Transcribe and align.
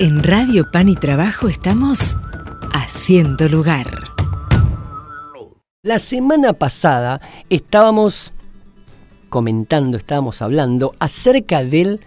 En 0.00 0.22
Radio 0.22 0.70
Pan 0.70 0.88
y 0.88 0.94
Trabajo 0.94 1.48
estamos 1.48 2.16
haciendo 2.72 3.48
lugar. 3.48 3.86
La 5.82 5.98
semana 5.98 6.52
pasada 6.52 7.20
estábamos 7.50 8.32
comentando, 9.28 9.96
estábamos 9.96 10.40
hablando 10.40 10.94
acerca 11.00 11.64
del 11.64 11.98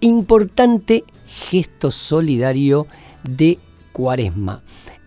importante 0.00 1.04
gesto 1.48 1.90
solidario 1.90 2.86
de 3.22 3.58
Cuaresma. 3.92 4.62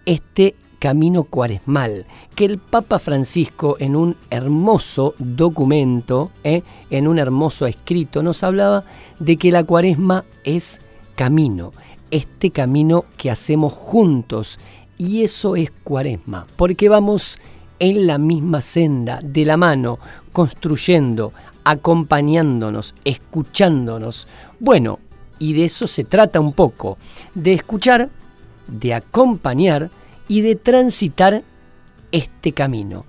Este 0.07 0.55
camino 0.79 1.25
cuaresmal, 1.25 2.07
que 2.33 2.45
el 2.45 2.57
Papa 2.57 2.97
Francisco 2.97 3.75
en 3.77 3.95
un 3.95 4.17
hermoso 4.31 5.13
documento, 5.19 6.31
¿eh? 6.43 6.63
en 6.89 7.07
un 7.07 7.19
hermoso 7.19 7.67
escrito, 7.67 8.23
nos 8.23 8.41
hablaba 8.41 8.83
de 9.19 9.37
que 9.37 9.51
la 9.51 9.63
cuaresma 9.63 10.23
es 10.43 10.81
camino, 11.15 11.71
este 12.11 12.51
camino 12.51 13.05
que 13.17 13.31
hacemos 13.31 13.73
juntos, 13.73 14.59
y 14.97 15.23
eso 15.23 15.55
es 15.55 15.71
cuaresma, 15.83 16.45
porque 16.55 16.89
vamos 16.89 17.39
en 17.79 18.05
la 18.05 18.17
misma 18.19 18.61
senda, 18.61 19.19
de 19.23 19.45
la 19.45 19.57
mano, 19.57 19.97
construyendo, 20.31 21.33
acompañándonos, 21.63 22.93
escuchándonos. 23.03 24.27
Bueno, 24.59 24.99
y 25.39 25.53
de 25.53 25.65
eso 25.65 25.87
se 25.87 26.03
trata 26.03 26.39
un 26.39 26.53
poco, 26.53 26.99
de 27.33 27.53
escuchar, 27.53 28.09
de 28.67 28.93
acompañar, 28.93 29.89
y 30.31 30.39
de 30.39 30.55
transitar 30.55 31.43
este 32.13 32.53
camino. 32.53 33.03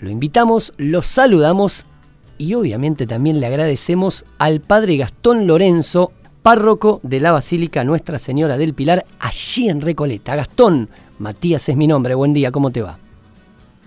Lo 0.00 0.10
invitamos, 0.10 0.74
lo 0.76 1.00
saludamos 1.00 1.86
y 2.36 2.52
obviamente 2.52 3.06
también 3.06 3.40
le 3.40 3.46
agradecemos 3.46 4.26
al 4.36 4.60
padre 4.60 4.98
Gastón 4.98 5.46
Lorenzo, 5.46 6.12
párroco 6.42 7.00
de 7.02 7.20
la 7.20 7.32
Basílica 7.32 7.84
Nuestra 7.84 8.18
Señora 8.18 8.56
del 8.56 8.74
Pilar, 8.74 9.04
allí 9.20 9.68
en 9.68 9.80
Recoleta. 9.80 10.36
Gastón, 10.36 10.88
Matías 11.18 11.68
es 11.68 11.76
mi 11.76 11.86
nombre, 11.86 12.14
buen 12.14 12.34
día, 12.34 12.50
¿cómo 12.50 12.70
te 12.70 12.82
va? 12.82 12.98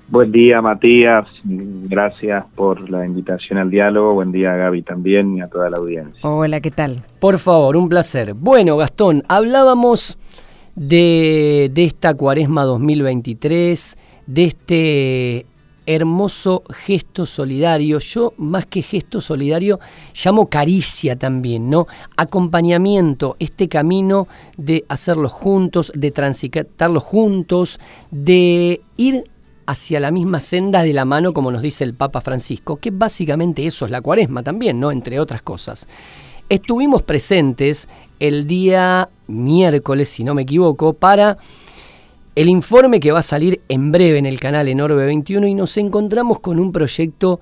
Buen 0.08 0.31
día, 0.31 0.61
Matías. 0.61 1.26
Gracias 1.44 2.45
por 2.56 2.89
la 2.92 3.06
invitación 3.06 3.58
al 3.58 3.72
diálogo. 3.72 4.14
Buen 4.14 4.31
día, 4.31 4.56
Gaby, 4.56 4.83
también 4.83 5.36
y 5.36 5.42
a 5.42 5.48
toda 5.48 5.70
la 5.70 5.78
audiencia. 5.78 6.20
Hola, 6.22 6.61
¿qué 6.61 6.70
tal? 6.70 7.03
Por 7.20 7.39
favor, 7.39 7.76
un 7.76 7.89
placer. 7.89 8.36
Bueno, 8.36 8.78
Gastón, 8.78 9.23
hablábamos 9.28 10.20
de, 10.76 11.72
esta 11.76 12.14
cuaresma 12.14 12.64
2023, 12.64 13.98
de 14.28 14.44
este 14.44 15.45
hermoso 15.86 16.64
gesto 16.69 17.25
solidario. 17.25 18.00
Yo, 18.00 18.33
más 18.38 18.66
que 18.66 18.81
gesto 18.81 19.22
solidario, 19.22 19.80
llamo 20.23 20.50
caricia 20.50 21.16
también, 21.16 21.69
¿no? 21.69 21.88
Acompañamiento, 22.17 23.36
este 23.39 23.69
camino 23.69 24.27
de 24.58 24.86
hacerlo 24.89 25.30
juntos, 25.30 25.92
de 25.95 26.11
transitarlo 26.11 27.00
juntos, 27.00 27.80
de 28.11 28.81
ir 28.97 29.23
hacia 29.67 30.00
la 30.00 30.11
misma 30.11 30.39
senda 30.39 30.83
de 30.83 30.94
la 30.94 31.05
mano, 31.05 31.33
como 31.33 31.52
nos 31.52 31.61
dice 31.61 31.83
el 31.83 31.94
Papa 31.94 32.22
Francisco, 32.22 32.77
que 32.77 32.92
básicamente 32.92 33.66
eso 33.66 33.86
es 33.86 33.92
la 33.92 34.02
cuaresma 34.02 34.44
también, 34.44 34.80
¿no? 34.80 34.92
Entre 34.92 35.20
otras 35.20 35.42
cosas. 35.42 35.88
Estuvimos 36.47 37.02
presentes 37.02 37.89
el 38.20 38.45
día 38.45 39.09
miércoles, 39.27 40.09
si 40.09 40.23
no 40.23 40.36
me 40.36 40.44
equivoco, 40.44 40.94
para 40.94 41.38
el 42.36 42.50
informe 42.50 43.00
que 43.00 43.14
va 43.14 43.19
a 43.19 43.23
salir 43.23 43.61
en 43.69 43.94
breve 43.94 44.17
en 44.17 44.25
el 44.25 44.41
canal 44.41 44.67
Enorbe 44.67 45.05
21 45.05 45.47
y 45.47 45.55
nos 45.55 45.78
encontramos 45.78 46.42
con 46.42 46.59
un 46.59 46.73
proyecto 46.73 47.39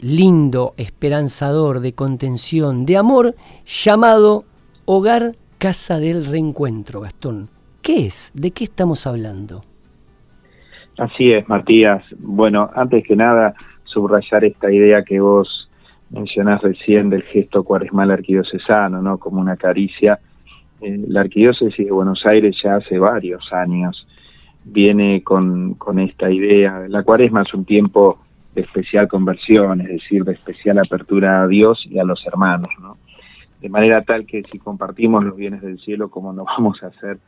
lindo, 0.00 0.74
esperanzador, 0.76 1.78
de 1.78 1.92
contención, 1.92 2.84
de 2.84 2.96
amor, 2.96 3.36
llamado 3.64 4.44
Hogar 4.84 5.36
Casa 5.58 6.00
del 6.00 6.26
Reencuentro, 6.26 7.00
Gastón. 7.00 7.50
¿Qué 7.82 8.06
es? 8.06 8.32
¿De 8.34 8.50
qué 8.50 8.64
estamos 8.64 9.06
hablando? 9.06 9.62
Así 10.98 11.32
es, 11.32 11.48
Matías. 11.48 12.02
Bueno, 12.18 12.68
antes 12.74 13.06
que 13.06 13.14
nada, 13.14 13.54
subrayar 13.84 14.44
esta 14.44 14.72
idea 14.72 15.04
que 15.04 15.20
vos 15.20 15.70
mencionás 16.10 16.60
recién 16.62 17.10
del 17.10 17.22
gesto 17.22 17.62
cuaresmal 17.62 18.10
arquidiocesano, 18.10 19.00
¿no? 19.00 19.18
Como 19.18 19.40
una 19.40 19.56
caricia. 19.56 20.18
Eh, 20.80 21.00
la 21.06 21.20
arquidiócesis 21.20 21.86
de 21.86 21.92
Buenos 21.92 22.26
Aires 22.26 22.56
ya 22.62 22.74
hace 22.74 22.98
varios 22.98 23.52
años 23.52 24.04
viene 24.64 25.22
con, 25.22 25.74
con 25.74 25.98
esta 25.98 26.30
idea. 26.30 26.84
La 26.88 27.02
cuaresma 27.02 27.42
es 27.42 27.52
un 27.54 27.64
tiempo 27.64 28.18
de 28.54 28.62
especial 28.62 29.08
conversión, 29.08 29.80
es 29.80 29.88
decir, 29.88 30.24
de 30.24 30.32
especial 30.32 30.78
apertura 30.78 31.42
a 31.42 31.46
Dios 31.46 31.84
y 31.88 31.98
a 31.98 32.04
los 32.04 32.24
hermanos, 32.26 32.68
¿no? 32.80 32.96
De 33.60 33.68
manera 33.68 34.02
tal 34.02 34.26
que 34.26 34.42
si 34.42 34.58
compartimos 34.58 35.24
los 35.24 35.36
bienes 35.36 35.62
del 35.62 35.78
cielo, 35.78 36.10
¿cómo 36.10 36.32
no 36.32 36.44
vamos 36.58 36.82
a 36.82 36.88
hacer 36.88 37.18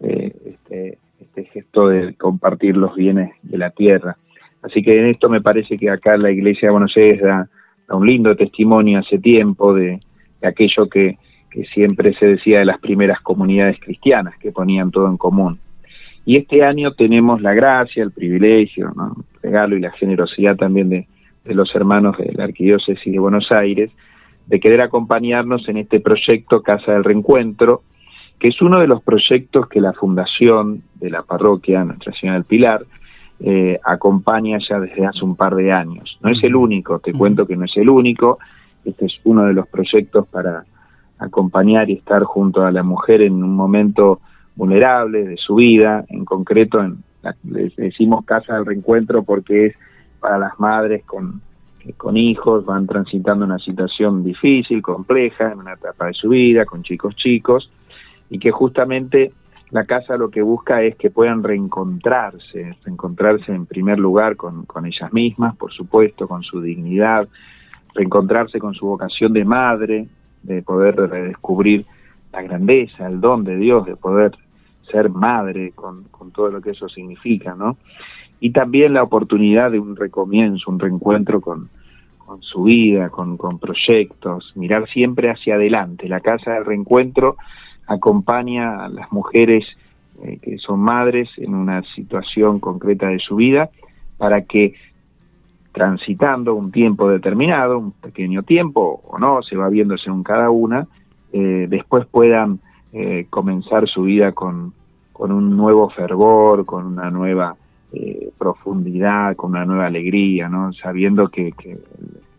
eh, 0.00 0.32
este, 0.44 0.98
este 1.20 1.44
gesto 1.44 1.88
de 1.88 2.14
compartir 2.14 2.76
los 2.76 2.94
bienes 2.94 3.30
de 3.42 3.58
la 3.58 3.70
tierra? 3.70 4.16
Así 4.62 4.82
que 4.82 4.98
en 4.98 5.06
esto 5.06 5.28
me 5.28 5.40
parece 5.40 5.78
que 5.78 5.90
acá 5.90 6.16
la 6.16 6.30
Iglesia 6.30 6.68
de 6.68 6.72
Buenos 6.72 6.96
Aires 6.96 7.22
da 7.22 7.48
un 7.90 8.06
lindo 8.06 8.34
testimonio 8.36 8.98
hace 8.98 9.18
tiempo 9.18 9.72
de, 9.74 10.00
aquello 10.42 10.88
que, 10.88 11.18
siempre 11.74 12.14
se 12.14 12.26
decía 12.26 12.60
de 12.60 12.64
las 12.66 12.78
primeras 12.78 13.20
comunidades 13.20 13.80
cristianas, 13.80 14.38
que 14.38 14.52
ponían 14.52 14.92
todo 14.92 15.08
en 15.08 15.16
común. 15.16 15.58
Y 16.28 16.36
este 16.36 16.62
año 16.62 16.92
tenemos 16.92 17.40
la 17.40 17.54
gracia, 17.54 18.02
el 18.02 18.10
privilegio, 18.10 18.92
el 18.94 19.40
regalo 19.42 19.78
y 19.78 19.80
la 19.80 19.92
generosidad 19.92 20.56
también 20.56 20.90
de, 20.90 21.08
de 21.42 21.54
los 21.54 21.74
hermanos 21.74 22.18
de 22.18 22.30
la 22.34 22.44
Arquidiócesis 22.44 23.10
de 23.10 23.18
Buenos 23.18 23.50
Aires, 23.50 23.90
de 24.46 24.60
querer 24.60 24.82
acompañarnos 24.82 25.66
en 25.70 25.78
este 25.78 26.00
proyecto 26.00 26.60
Casa 26.60 26.92
del 26.92 27.04
Reencuentro, 27.04 27.80
que 28.38 28.48
es 28.48 28.60
uno 28.60 28.78
de 28.78 28.86
los 28.86 29.02
proyectos 29.02 29.70
que 29.70 29.80
la 29.80 29.94
Fundación 29.94 30.82
de 30.96 31.08
la 31.08 31.22
Parroquia 31.22 31.82
Nuestra 31.82 32.12
Señora 32.12 32.40
del 32.40 32.44
Pilar 32.44 32.84
eh, 33.40 33.80
acompaña 33.82 34.58
ya 34.68 34.80
desde 34.80 35.06
hace 35.06 35.24
un 35.24 35.34
par 35.34 35.54
de 35.54 35.72
años. 35.72 36.18
No 36.20 36.28
es 36.28 36.44
el 36.44 36.56
único, 36.56 36.98
te 36.98 37.14
cuento 37.14 37.46
que 37.46 37.56
no 37.56 37.64
es 37.64 37.74
el 37.78 37.88
único, 37.88 38.38
este 38.84 39.06
es 39.06 39.14
uno 39.24 39.46
de 39.46 39.54
los 39.54 39.66
proyectos 39.66 40.26
para 40.28 40.62
acompañar 41.18 41.88
y 41.88 41.94
estar 41.94 42.22
junto 42.24 42.66
a 42.66 42.70
la 42.70 42.82
mujer 42.82 43.22
en 43.22 43.42
un 43.42 43.56
momento 43.56 44.20
vulnerable 44.58 45.24
de 45.24 45.36
su 45.36 45.54
vida, 45.54 46.04
en 46.08 46.24
concreto 46.24 46.82
en, 46.82 46.98
les 47.44 47.74
decimos 47.76 48.24
casa 48.24 48.56
del 48.56 48.66
reencuentro 48.66 49.22
porque 49.22 49.66
es 49.66 49.76
para 50.18 50.36
las 50.36 50.58
madres 50.58 51.04
con, 51.04 51.40
con 51.96 52.16
hijos, 52.16 52.64
van 52.64 52.88
transitando 52.88 53.44
una 53.44 53.60
situación 53.60 54.24
difícil, 54.24 54.82
compleja, 54.82 55.52
en 55.52 55.60
una 55.60 55.74
etapa 55.74 56.06
de 56.06 56.14
su 56.14 56.30
vida, 56.30 56.64
con 56.64 56.82
chicos 56.82 57.14
chicos, 57.14 57.70
y 58.30 58.40
que 58.40 58.50
justamente 58.50 59.30
la 59.70 59.84
casa 59.84 60.16
lo 60.16 60.28
que 60.28 60.42
busca 60.42 60.82
es 60.82 60.96
que 60.96 61.10
puedan 61.10 61.44
reencontrarse, 61.44 62.76
reencontrarse 62.84 63.52
en 63.52 63.64
primer 63.66 64.00
lugar 64.00 64.34
con, 64.34 64.64
con 64.64 64.86
ellas 64.86 65.12
mismas, 65.12 65.56
por 65.56 65.72
supuesto, 65.72 66.26
con 66.26 66.42
su 66.42 66.60
dignidad, 66.60 67.28
reencontrarse 67.94 68.58
con 68.58 68.74
su 68.74 68.86
vocación 68.86 69.32
de 69.32 69.44
madre, 69.44 70.08
de 70.42 70.62
poder 70.62 70.96
redescubrir 70.96 71.86
la 72.32 72.42
grandeza, 72.42 73.06
el 73.06 73.20
don 73.20 73.44
de 73.44 73.56
Dios, 73.56 73.86
de 73.86 73.94
poder 73.94 74.32
ser 74.90 75.10
madre 75.10 75.72
con, 75.72 76.04
con 76.04 76.30
todo 76.30 76.50
lo 76.50 76.60
que 76.60 76.70
eso 76.70 76.88
significa, 76.88 77.54
¿no? 77.54 77.76
Y 78.40 78.50
también 78.50 78.94
la 78.94 79.02
oportunidad 79.02 79.70
de 79.70 79.80
un 79.80 79.96
recomienzo, 79.96 80.70
un 80.70 80.78
reencuentro 80.78 81.40
con, 81.40 81.68
su 82.40 82.64
vida, 82.64 83.08
con, 83.08 83.38
proyectos, 83.58 84.52
mirar 84.54 84.86
siempre 84.88 85.30
hacia 85.30 85.54
adelante. 85.54 86.08
La 86.08 86.20
casa 86.20 86.52
del 86.52 86.66
reencuentro 86.66 87.36
acompaña 87.86 88.84
a 88.84 88.88
las 88.90 89.10
mujeres 89.10 89.64
eh, 90.22 90.38
que 90.42 90.58
son 90.58 90.80
madres 90.80 91.30
en 91.38 91.54
una 91.54 91.82
situación 91.94 92.60
concreta 92.60 93.08
de 93.08 93.18
su 93.18 93.36
vida 93.36 93.70
para 94.18 94.42
que 94.42 94.74
transitando 95.72 96.54
un 96.54 96.70
tiempo 96.70 97.08
determinado, 97.08 97.78
un 97.78 97.92
pequeño 97.92 98.42
tiempo 98.42 99.00
o 99.06 99.18
no, 99.18 99.42
se 99.42 99.56
va 99.56 99.68
viendo 99.70 99.96
según 99.96 100.22
cada 100.22 100.50
una, 100.50 100.86
eh, 101.32 101.66
después 101.68 102.04
puedan 102.06 102.60
eh, 102.92 103.26
comenzar 103.30 103.88
su 103.88 104.02
vida 104.02 104.32
con, 104.32 104.74
con 105.18 105.32
un 105.32 105.56
nuevo 105.56 105.90
fervor, 105.90 106.64
con 106.64 106.86
una 106.86 107.10
nueva 107.10 107.56
profundidad, 108.38 109.34
con 109.34 109.50
una 109.50 109.64
nueva 109.64 109.86
alegría, 109.86 110.48
¿no? 110.48 110.72
sabiendo 110.72 111.28
que, 111.28 111.50
que 111.52 111.76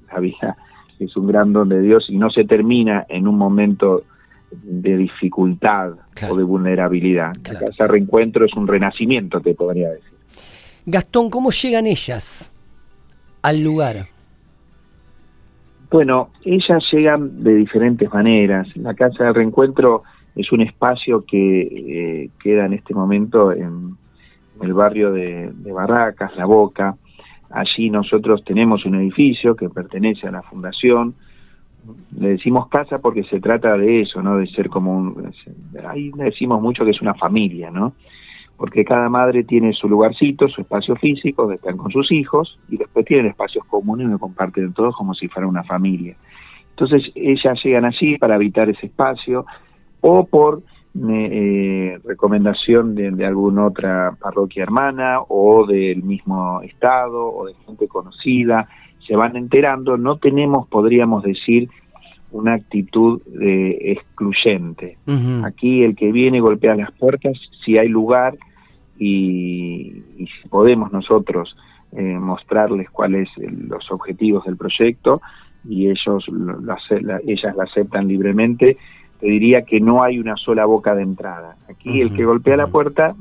la 0.10 0.20
vida 0.22 0.56
es 0.98 1.16
un 1.18 1.28
gran 1.28 1.52
don 1.52 1.68
de 1.68 1.82
Dios 1.82 2.06
y 2.08 2.18
no 2.18 2.30
se 2.30 2.46
termina 2.46 3.06
en 3.10 3.28
un 3.28 3.38
momento 3.38 4.04
de 4.52 4.96
dificultad 4.96 5.92
o 6.30 6.36
de 6.38 6.44
vulnerabilidad. 6.44 7.34
ese 7.44 7.88
reencuentro 7.88 8.46
es 8.46 8.54
un 8.54 8.66
renacimiento, 8.66 9.42
te 9.42 9.54
podría 9.56 9.90
decir. 9.90 10.14
Gastón, 10.86 11.30
¿cómo 11.30 11.52
llegan 11.52 11.86
ellas 11.86 12.50
al 13.42 13.60
lugar? 13.60 14.08
Bueno, 15.92 16.30
ellas 16.46 16.82
llegan 16.94 17.44
de 17.44 17.56
diferentes 17.56 18.12
maneras. 18.14 18.68
La 18.78 18.94
Casa 18.94 19.26
de 19.26 19.34
Reencuentro 19.34 20.04
es 20.36 20.52
un 20.52 20.62
espacio 20.62 21.26
que 21.26 21.62
eh, 21.62 22.30
queda 22.42 22.66
en 22.66 22.74
este 22.74 22.94
momento 22.94 23.52
en, 23.52 23.98
el 24.62 24.74
barrio 24.74 25.12
de, 25.12 25.54
Barracas, 25.72 26.36
La 26.36 26.46
Boca. 26.46 26.96
Allí 27.50 27.90
nosotros 27.90 28.44
tenemos 28.44 28.86
un 28.86 28.96
edificio 28.96 29.56
que 29.56 29.70
pertenece 29.70 30.28
a 30.28 30.32
la 30.32 30.42
Fundación, 30.42 31.16
le 32.18 32.30
decimos 32.30 32.68
casa 32.68 33.00
porque 33.00 33.24
se 33.24 33.40
trata 33.40 33.78
de 33.78 34.02
eso, 34.02 34.22
¿no? 34.22 34.38
De 34.38 34.48
ser 34.48 34.70
como 34.70 34.98
un... 34.98 35.32
Ahí 35.88 36.12
decimos 36.16 36.62
mucho 36.62 36.84
que 36.84 36.92
es 36.92 37.02
una 37.02 37.14
familia, 37.14 37.72
¿no? 37.72 37.94
Porque 38.58 38.84
cada 38.84 39.08
madre 39.08 39.46
tiene 39.46 39.72
su 39.72 39.88
lugarcito, 39.88 40.50
su 40.50 40.62
espacio 40.62 40.96
físico, 40.98 41.44
donde 41.44 41.56
están 41.56 41.78
con 41.78 41.90
sus 41.92 42.12
hijos, 42.12 42.60
y 42.68 42.76
después 42.76 43.06
tienen 43.06 43.28
espacios 43.28 43.66
comunes 43.66 44.08
donde 44.08 44.20
comparten 44.20 44.74
todos 44.74 44.94
como 44.96 45.14
si 45.14 45.30
fuera 45.30 45.48
una 45.48 45.64
familia. 45.64 46.16
Entonces 46.72 47.12
ellas 47.16 47.60
llegan 47.64 47.86
allí 47.86 48.18
para 48.18 48.36
habitar 48.36 48.70
ese 48.70 48.88
espacio 48.88 49.46
o 50.02 50.26
por 50.26 50.62
eh, 51.10 52.00
recomendación 52.04 52.96
de, 52.96 53.12
de, 53.12 53.26
alguna 53.26 53.68
otra 53.68 54.16
parroquia 54.20 54.64
hermana 54.64 55.20
o 55.28 55.66
del 55.68 56.04
mismo 56.04 56.62
estado 56.62 57.28
o 57.28 57.46
de 57.46 57.54
gente 57.66 57.88
conocida 57.88 58.68
se 59.10 59.16
van 59.16 59.36
enterando, 59.36 59.98
no 59.98 60.18
tenemos, 60.18 60.68
podríamos 60.68 61.24
decir, 61.24 61.68
una 62.32 62.54
actitud 62.54 63.22
de 63.26 63.92
excluyente. 63.92 64.98
Aquí 65.44 65.84
el 65.84 65.96
que 65.96 66.12
viene 66.12 66.40
golpea 66.40 66.76
las 66.76 66.92
puertas, 66.92 67.34
si 67.66 67.78
hay 67.78 67.88
lugar 67.88 68.38
y, 69.00 70.04
si 70.18 70.50
podemos 70.50 70.92
nosotros 70.92 71.56
eh, 71.92 72.20
mostrarles 72.20 72.90
cuáles 72.92 73.30
los 73.38 73.92
objetivos 73.92 74.46
del 74.46 74.58
proyecto 74.58 75.22
y 75.68 75.90
ellos 75.90 76.26
ellas 77.26 77.56
la 77.56 77.64
aceptan 77.64 78.08
libremente, 78.08 78.78
te 79.20 79.28
diría 79.28 79.64
que 79.64 79.80
no 79.80 80.02
hay 80.02 80.18
una 80.18 80.36
sola 80.38 80.66
boca 80.66 80.96
de 80.96 81.04
entrada. 81.04 81.58
Aquí 81.68 82.02
el 82.02 82.14
que 82.14 82.26
golpea 82.26 82.56
la 82.56 82.68
puerta, 82.68 83.16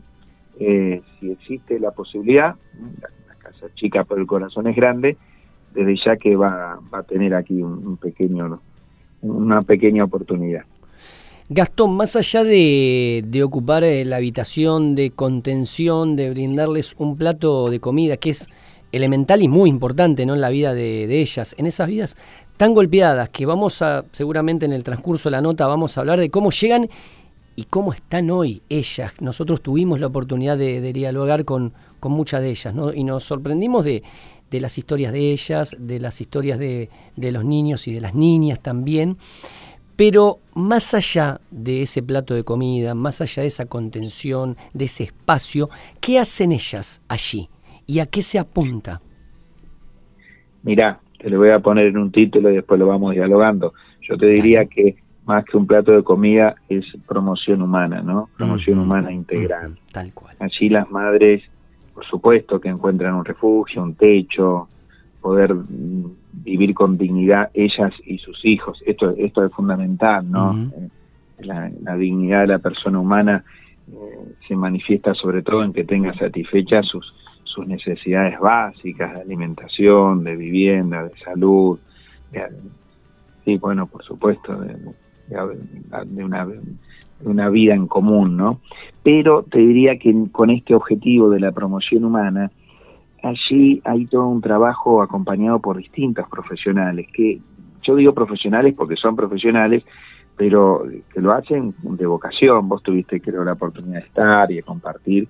eh, 0.61 1.03
si 1.19 1.31
existe 1.31 1.81
la 1.81 1.91
posibilidad, 1.91 2.55
la 3.29 3.35
casa 3.37 3.67
chica 3.75 4.05
pero 4.05 4.21
el 4.21 4.27
corazón 4.27 4.69
es 4.69 4.77
grande, 4.77 5.17
desde 5.75 5.97
ya 6.05 6.17
que 6.17 6.37
va, 6.37 6.79
a 6.93 7.03
tener 7.03 7.35
aquí 7.35 7.63
un, 7.63 7.97
pequeño, 7.97 8.61
una 9.23 9.63
pequeña 9.63 10.05
oportunidad. 10.05 10.63
Gastón, 11.51 11.97
más 11.97 12.15
allá 12.15 12.45
de, 12.45 13.43
ocupar 13.43 13.83
eh, 13.83 14.05
la 14.05 14.17
habitación 14.17 14.95
de 14.95 15.11
contención, 15.11 16.15
de 16.15 16.31
brindarles 16.31 16.95
un 16.99 17.17
plato 17.17 17.71
de 17.71 17.81
comida, 17.81 18.19
que 18.19 18.31
es 18.31 18.49
elemental 18.93 19.43
y 19.43 19.49
muy 19.49 19.69
importante 19.69 20.27
¿no? 20.27 20.35
en 20.35 20.41
la 20.41 20.51
vida 20.51 20.75
de, 20.75 21.07
de, 21.07 21.21
ellas, 21.21 21.55
en 21.59 21.67
esas 21.67 21.89
vidas 21.89 22.17
tan 22.59 22.75
golpeadas 22.75 23.31
que 23.31 23.47
vamos 23.47 23.81
a, 23.81 24.05
seguramente 24.13 24.67
en 24.67 24.75
el 24.75 24.85
transcurso 24.85 25.31
de 25.31 25.33
la 25.33 25.41
nota, 25.41 25.67
vamos 25.67 25.97
a 25.97 26.03
hablar 26.03 26.21
de 26.21 26.29
cómo 26.29 26.51
llegan 26.51 26.91
y 27.57 27.65
cómo 27.65 27.95
están 27.95 28.31
hoy 28.31 28.61
ellas. 28.69 29.15
Nosotros 29.21 29.63
tuvimos 29.63 29.99
la 29.99 30.09
oportunidad 30.09 30.59
de, 30.59 30.83
de 30.83 30.93
dialogar 30.93 31.47
con, 31.47 31.73
con 31.99 32.13
muchas 32.13 32.43
de 32.43 32.51
ellas 32.51 32.75
¿no? 32.75 32.93
y 32.93 33.05
nos 33.05 33.25
sorprendimos 33.25 33.85
de, 33.85 34.03
de 34.51 34.61
las 34.61 34.79
historias 34.79 35.13
de 35.13 35.33
ellas, 35.33 35.77
de 35.79 36.01
las 36.01 36.21
historias 36.21 36.59
de, 36.59 36.89
los 37.17 37.45
niños 37.45 37.87
y 37.89 37.93
de 37.93 38.01
las 38.01 38.15
niñas 38.15 38.61
también. 38.61 39.17
Pero 39.97 40.39
más 40.55 40.95
allá 40.95 41.41
de 41.51 41.83
ese 41.83 42.03
plato 42.03 42.35
de 42.35 42.45
comida, 42.45 42.95
más 42.95 43.21
allá 43.21 43.43
de 43.43 43.49
esa 43.49 43.67
contención, 43.67 44.57
de 44.73 44.85
ese 44.85 45.05
espacio, 45.05 45.71
¿qué 46.01 46.19
hacen 46.19 46.53
ellas 46.53 47.01
allí? 47.09 47.49
¿Y 47.87 47.99
a 47.99 48.07
qué 48.07 48.23
se 48.23 48.39
apunta? 48.39 49.01
Mirá, 50.63 51.01
te 51.19 51.31
lo 51.31 51.39
voy 51.39 51.51
a 51.51 51.59
poner 51.59 51.87
en 51.87 51.99
un 51.99 52.13
título 52.13 52.51
y 52.51 52.57
después 52.57 52.79
lo 52.79 52.87
vamos 52.87 53.15
dialogando. 53.15 53.75
Yo 54.03 54.17
te 54.17 54.27
diría 54.27 54.67
que 54.67 54.97
más 55.27 55.45
que 55.45 55.57
un 55.57 55.67
plato 55.67 55.93
de 55.93 56.03
comida 56.03 56.55
es 56.69 56.85
promoción 57.07 57.61
humana, 57.61 58.01
¿no? 58.03 58.31
Promoción 58.37 58.79
humana 58.79 59.13
integral. 59.13 59.77
tal 59.93 60.13
cual. 60.15 60.37
Allí 60.41 60.69
las 60.69 60.91
madres 60.91 61.43
por 61.99 62.07
supuesto 62.07 62.61
que 62.61 62.69
encuentran 62.69 63.13
un 63.15 63.25
refugio, 63.25 63.83
un 63.83 63.97
techo, 63.97 64.69
poder 65.21 65.53
vivir 66.33 66.73
con 66.73 66.97
dignidad 66.97 67.51
ellas 67.53 67.93
y 68.07 68.19
sus 68.19 68.45
hijos. 68.45 68.81
Esto, 68.87 69.17
esto 69.19 69.45
es 69.45 69.53
fundamental, 69.53 70.31
¿no? 70.31 70.57
Eh, 70.57 70.89
la, 71.41 71.97
dignidad 71.97 72.43
de 72.43 72.47
la 72.47 72.59
persona 72.61 73.01
humana 73.01 73.43
eh, 73.89 74.35
se 74.47 74.55
manifiesta 74.55 75.13
sobre 75.15 75.43
todo 75.43 75.65
en 75.65 75.73
que 75.73 75.83
tenga 75.83 76.15
satisfechas 76.15 76.87
sus, 76.87 77.13
sus 77.59 77.67
necesidades 77.67 78.39
básicas 78.39 79.15
de 79.15 79.23
alimentación, 79.23 80.23
de 80.23 80.37
vivienda, 80.37 81.03
de 81.03 81.11
salud, 81.19 81.79
sí, 83.45 83.57
bueno, 83.59 83.87
por 83.87 84.05
supuesto, 84.05 84.55
de, 84.57 84.77
de 86.07 86.25
una 86.25 86.47
una 87.25 87.49
vida 87.49 87.75
en 87.75 87.89
común, 87.89 88.37
¿no? 88.37 88.61
Pero 89.03 89.43
te 89.43 89.59
diría 89.59 89.99
que 89.99 90.15
con 90.31 90.51
este 90.51 90.73
objetivo 90.73 91.31
de 91.31 91.41
la 91.41 91.51
promoción 91.51 92.05
humana, 92.05 92.53
allí 93.25 93.83
hay 93.85 94.07
todo 94.07 94.29
un 94.29 94.41
trabajo 94.41 95.03
acompañado 95.03 95.59
por 95.59 95.79
distintos 95.79 96.29
profesionales, 96.29 97.09
que 97.13 97.41
yo 97.83 97.97
digo 97.97 98.15
profesionales 98.15 98.73
porque 98.77 98.95
son 98.95 99.17
profesionales, 99.17 99.83
pero 100.37 100.85
que 101.13 101.21
lo 101.21 101.33
hacen 101.33 101.75
de 101.83 102.07
vocación. 102.07 102.69
Vos 102.69 102.85
tuviste, 102.85 103.21
creo, 103.21 103.43
la 103.43 103.55
oportunidad 103.55 104.01
de 104.01 104.07
estar 104.07 104.53
y 104.53 104.57
de 104.57 104.63
compartir, 104.63 105.27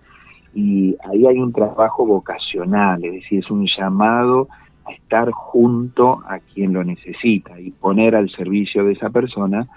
y 0.55 0.97
ahí 1.09 1.27
hay 1.27 1.39
un 1.39 1.53
trabajo 1.53 2.06
vocacional, 2.06 3.05
es 3.05 3.12
decir, 3.12 3.41
es 3.41 3.50
un 3.50 3.67
llamado 3.67 4.49
a 4.87 4.93
estar 4.93 5.31
junto 5.31 6.23
a 6.27 6.39
quien 6.39 6.73
lo 6.73 6.83
necesita 6.83 7.61
y 7.61 7.71
poner 7.71 8.17
al 8.17 8.31
servicio 8.31 8.85
de 8.85 8.93
esa 8.93 9.11
persona 9.11 9.69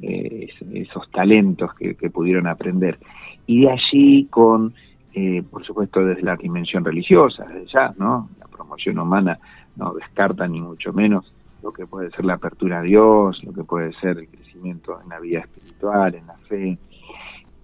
eh, 0.00 0.48
esos 0.72 1.10
talentos 1.10 1.74
que, 1.74 1.94
pudieron 2.10 2.46
aprender. 2.46 2.98
Y 3.46 3.62
de 3.62 3.70
allí 3.70 4.26
con, 4.26 4.74
eh, 5.14 5.42
por 5.48 5.64
supuesto, 5.64 6.04
desde 6.04 6.22
la 6.22 6.36
dimensión 6.36 6.84
religiosa, 6.84 7.44
desde 7.44 7.66
ya, 7.66 7.94
¿no? 7.98 8.28
La 8.38 8.46
promoción 8.46 8.98
humana 8.98 9.38
no 9.76 9.94
descarta 9.94 10.46
ni 10.46 10.60
mucho 10.60 10.92
menos 10.92 11.32
lo 11.62 11.72
que 11.72 11.86
puede 11.86 12.10
ser 12.10 12.24
la 12.24 12.34
apertura 12.34 12.80
a 12.80 12.82
Dios, 12.82 13.42
lo 13.44 13.52
que 13.52 13.62
puede 13.62 13.92
ser 13.94 14.18
el 14.18 14.28
crecimiento 14.28 15.00
en 15.00 15.08
la 15.08 15.20
vida 15.20 15.40
espiritual, 15.40 16.14
en 16.14 16.26
la 16.26 16.36
fe, 16.48 16.78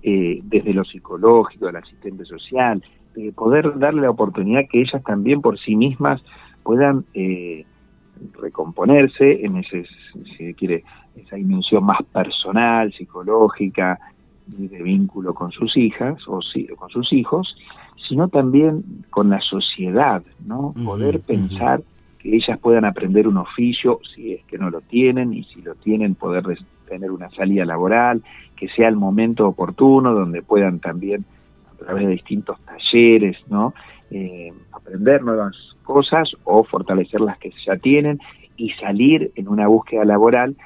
eh, 0.02 0.40
desde 0.42 0.72
lo 0.72 0.84
psicológico, 0.84 1.68
el 1.68 1.76
asistente 1.76 2.24
social, 2.24 2.82
poder 3.34 3.78
darle 3.78 4.02
la 4.02 4.10
oportunidad 4.10 4.62
que 4.70 4.80
ellas 4.80 5.02
también 5.02 5.40
por 5.40 5.58
sí 5.58 5.74
mismas 5.74 6.22
puedan 6.62 7.04
recomponerse 8.40 9.44
en 9.44 9.56
ese, 9.56 9.86
si 10.36 10.54
quiere, 10.54 10.84
esa 11.16 11.34
dimensión 11.34 11.84
más 11.84 12.00
personal, 12.12 12.92
psicológica, 12.92 13.98
de 14.46 14.82
vínculo 14.82 15.34
con 15.34 15.50
sus 15.50 15.76
hijas 15.76 16.16
o 16.26 16.40
con 16.76 16.88
sus 16.90 17.12
hijos, 17.12 17.56
sino 18.08 18.28
también 18.28 19.04
con 19.10 19.30
la 19.30 19.40
sociedad, 19.40 20.22
¿no? 20.44 20.74
Poder 20.84 21.20
pensar 21.20 21.82
que 22.18 22.34
ellas 22.34 22.58
puedan 22.58 22.84
aprender 22.84 23.28
un 23.28 23.36
oficio 23.36 24.00
si 24.14 24.34
es 24.34 24.44
que 24.44 24.58
no 24.58 24.70
lo 24.70 24.80
tienen 24.80 25.32
y 25.32 25.44
si 25.44 25.62
lo 25.62 25.74
tienen 25.74 26.14
poder 26.14 26.44
tener 26.88 27.10
una 27.10 27.30
salida 27.30 27.64
laboral, 27.64 28.22
que 28.56 28.68
sea 28.68 28.88
el 28.88 28.96
momento 28.96 29.46
oportuno 29.46 30.14
donde 30.14 30.42
puedan 30.42 30.80
también 30.80 31.24
a 31.72 31.84
través 31.84 32.06
de 32.06 32.12
distintos 32.12 32.58
talleres, 32.62 33.36
¿no? 33.48 33.74
Eh, 34.10 34.52
aprender 34.72 35.22
nuevas 35.22 35.54
cosas 35.84 36.30
o 36.44 36.64
fortalecer 36.64 37.20
las 37.20 37.38
que 37.38 37.52
ya 37.66 37.76
tienen 37.76 38.18
y 38.56 38.70
salir 38.70 39.30
en 39.36 39.48
una 39.48 39.68
búsqueda 39.68 40.04
laboral 40.04 40.56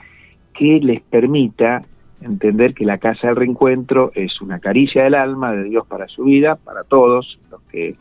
que 0.55 0.81
les 0.81 1.03
permita 1.03 1.83
entender 2.23 2.75
que 2.75 2.85
la 2.85 2.99
casa 2.99 3.27
del 3.27 3.37
reencuentro 3.37 4.13
es 4.15 4.41
una 4.41 4.59
caricia 4.61 5.05
del 5.05 5.15
alma 5.15 5.53
de 5.53 5.65
Dios 5.65 5.87
para 5.87 6.07
su 6.09 6.25
vida, 6.25 6.57
para 6.57 6.85
todos 6.85 7.39
los 7.51 7.61
que 7.63 7.97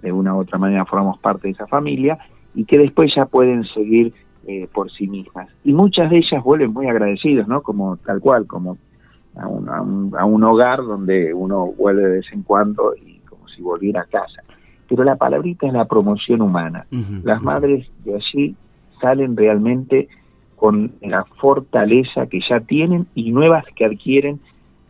de 0.00 0.12
una 0.12 0.34
u 0.34 0.40
otra 0.40 0.58
manera 0.58 0.84
formamos 0.84 1.18
parte 1.18 1.48
de 1.48 1.52
esa 1.52 1.66
familia, 1.66 2.18
y 2.54 2.64
que 2.64 2.78
después 2.78 3.12
ya 3.14 3.26
pueden 3.26 3.64
seguir 3.74 4.12
eh, 4.46 4.68
por 4.72 4.90
sí 4.90 5.06
mismas. 5.06 5.48
Y 5.64 5.72
muchas 5.72 6.10
de 6.10 6.18
ellas 6.18 6.42
vuelven 6.42 6.72
muy 6.72 6.88
agradecidos, 6.88 7.46
¿no? 7.48 7.62
Como 7.62 7.96
tal 7.98 8.20
cual, 8.20 8.46
como 8.46 8.76
a 9.36 9.46
un, 9.46 9.68
a 10.16 10.24
un, 10.24 10.44
hogar 10.44 10.78
donde 10.82 11.32
uno 11.32 11.66
vuelve 11.66 12.02
de 12.02 12.16
vez 12.16 12.26
en 12.32 12.42
cuando 12.42 12.94
y 12.94 13.18
como 13.20 13.48
si 13.48 13.62
volviera 13.62 14.02
a 14.02 14.04
casa. 14.04 14.42
Pero 14.88 15.04
la 15.04 15.16
palabrita 15.16 15.66
es 15.66 15.72
la 15.72 15.86
promoción 15.86 16.42
humana. 16.42 16.84
Las 17.22 17.40
madres 17.42 17.88
de 18.04 18.16
allí 18.16 18.56
salen 19.00 19.36
realmente 19.36 20.08
con 20.56 20.92
la 21.00 21.24
fortaleza 21.24 22.26
que 22.26 22.40
ya 22.48 22.60
tienen 22.60 23.06
y 23.14 23.32
nuevas 23.32 23.64
que 23.74 23.86
adquieren 23.86 24.40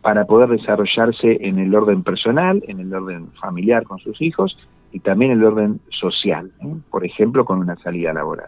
para 0.01 0.25
poder 0.25 0.49
desarrollarse 0.49 1.37
en 1.47 1.59
el 1.59 1.73
orden 1.73 2.03
personal, 2.03 2.61
en 2.67 2.79
el 2.81 2.93
orden 2.93 3.27
familiar 3.39 3.83
con 3.83 3.99
sus 3.99 4.21
hijos 4.21 4.57
y 4.93 4.99
también 4.99 5.31
el 5.31 5.43
orden 5.43 5.81
social, 5.89 6.51
por 6.89 7.03
ejemplo, 7.03 7.43
con 7.43 7.59
una 7.59 7.75
salida 7.77 8.13
laboral. 8.13 8.47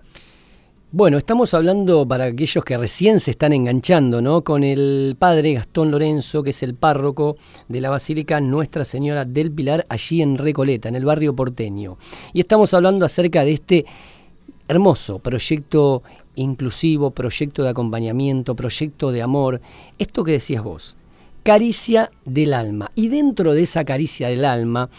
Bueno, 0.91 1.17
estamos 1.17 1.53
hablando 1.53 2.07
para 2.07 2.25
aquellos 2.25 2.63
que 2.63 2.77
recién 2.77 3.19
se 3.19 3.31
están 3.31 3.51
enganchando, 3.51 4.21
¿no? 4.21 4.43
Con 4.43 4.63
el 4.63 5.17
padre 5.19 5.55
Gastón 5.55 5.91
Lorenzo, 5.91 6.41
que 6.41 6.51
es 6.51 6.63
el 6.63 6.75
párroco 6.75 7.35
de 7.67 7.81
la 7.81 7.89
Basílica 7.89 8.39
Nuestra 8.39 8.85
Señora 8.85 9.25
del 9.25 9.51
Pilar, 9.51 9.85
allí 9.89 10.21
en 10.21 10.37
Recoleta, 10.37 10.87
en 10.87 10.95
el 10.95 11.03
barrio 11.03 11.35
porteño. 11.35 11.97
Y 12.31 12.39
estamos 12.39 12.73
hablando 12.73 13.03
acerca 13.03 13.43
de 13.43 13.53
este 13.53 13.85
hermoso 14.67 15.19
proyecto 15.19 16.03
inclusivo, 16.35 17.11
proyecto 17.11 17.63
de 17.63 17.69
acompañamiento, 17.69 18.55
proyecto 18.55 19.11
de 19.11 19.21
amor, 19.21 19.61
esto 19.99 20.23
que 20.23 20.33
decías 20.33 20.63
vos, 20.63 20.95
caricia 21.43 22.09
del 22.23 22.53
alma. 22.53 22.91
Y 22.95 23.09
dentro 23.09 23.53
de 23.53 23.63
esa 23.63 23.83
caricia 23.83 24.29
del 24.29 24.45
alma, 24.45 24.89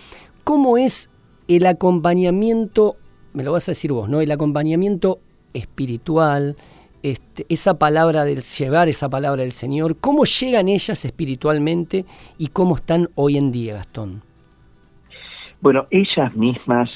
¿cómo 0.45 0.77
es 0.77 1.09
el 1.49 1.67
acompañamiento, 1.67 2.97
me 3.33 3.45
lo 3.45 3.53
vas 3.53 3.69
a 3.69 3.73
decir 3.73 3.93
vos, 3.93 4.09
¿no? 4.09 4.21
El 4.21 4.31
acompañamiento 4.31 5.19
espiritual, 5.55 6.57
este, 7.03 7.47
esa 7.49 7.79
palabra 7.79 8.25
del 8.25 8.43
llevar, 8.43 8.89
esa 8.89 9.09
palabra 9.09 9.43
del 9.43 9.53
Señor, 9.53 9.97
cómo 9.99 10.25
llegan 10.25 10.69
ellas 10.69 11.05
espiritualmente 11.05 12.05
y 12.39 12.49
cómo 12.49 12.75
están 12.77 13.09
hoy 13.15 13.37
en 13.37 13.53
día, 13.53 13.75
Gastón. 13.75 14.23
Bueno, 15.61 15.87
ellas 15.91 16.35
mismas, 16.35 16.91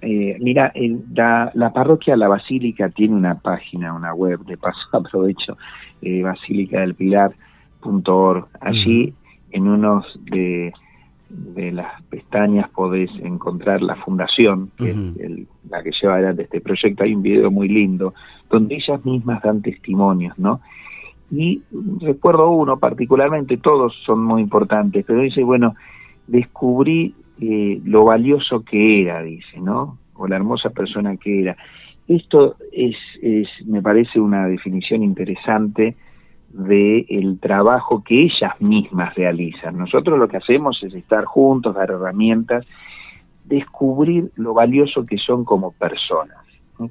eh, 0.00 0.36
mira, 0.40 0.72
la, 1.14 1.50
la, 1.54 1.72
parroquia 1.72 2.16
La 2.16 2.28
Basílica 2.28 2.90
tiene 2.90 3.14
una 3.14 3.40
página, 3.40 3.92
una 3.92 4.14
web, 4.14 4.44
de 4.46 4.56
paso 4.56 4.78
aprovecho, 4.92 5.58
eh, 6.02 6.22
basílicadelpilar.org. 6.22 8.48
Allí, 8.60 9.14
en 9.50 9.68
unos 9.68 10.06
de, 10.24 10.72
de, 11.30 11.72
las 11.72 12.02
pestañas, 12.04 12.68
podés 12.70 13.10
encontrar 13.22 13.82
la 13.82 13.96
fundación, 13.96 14.70
que 14.76 14.90
es 14.90 14.96
la 15.68 15.82
que 15.82 15.90
lleva 16.00 16.14
adelante 16.14 16.42
este 16.42 16.60
proyecto. 16.60 17.04
Hay 17.04 17.14
un 17.14 17.22
video 17.22 17.50
muy 17.50 17.68
lindo, 17.68 18.14
donde 18.50 18.76
ellas 18.76 19.04
mismas 19.04 19.42
dan 19.42 19.62
testimonios, 19.62 20.38
¿no? 20.38 20.60
Y 21.30 21.62
recuerdo 22.00 22.50
uno 22.50 22.78
particularmente, 22.78 23.56
todos 23.56 23.94
son 24.04 24.24
muy 24.24 24.42
importantes, 24.42 25.04
pero 25.06 25.20
dice, 25.20 25.44
bueno, 25.44 25.76
descubrí 26.26 27.14
eh, 27.40 27.80
lo 27.84 28.04
valioso 28.04 28.64
que 28.64 29.02
era, 29.02 29.22
dice, 29.22 29.60
¿no? 29.60 29.98
O 30.14 30.26
la 30.26 30.36
hermosa 30.36 30.70
persona 30.70 31.16
que 31.16 31.42
era. 31.42 31.56
Esto 32.08 32.56
es, 32.72 32.96
es 33.22 33.48
me 33.66 33.80
parece 33.80 34.18
una 34.18 34.46
definición 34.46 35.04
interesante 35.04 35.94
de 36.52 37.06
el 37.08 37.38
trabajo 37.38 38.02
que 38.02 38.22
ellas 38.24 38.60
mismas 38.60 39.14
realizan. 39.14 39.78
Nosotros 39.78 40.18
lo 40.18 40.28
que 40.28 40.38
hacemos 40.38 40.82
es 40.82 40.94
estar 40.94 41.24
juntos, 41.24 41.74
dar 41.74 41.90
herramientas, 41.90 42.66
descubrir 43.44 44.30
lo 44.36 44.54
valioso 44.54 45.06
que 45.06 45.16
son 45.18 45.44
como 45.44 45.72
personas, 45.72 46.38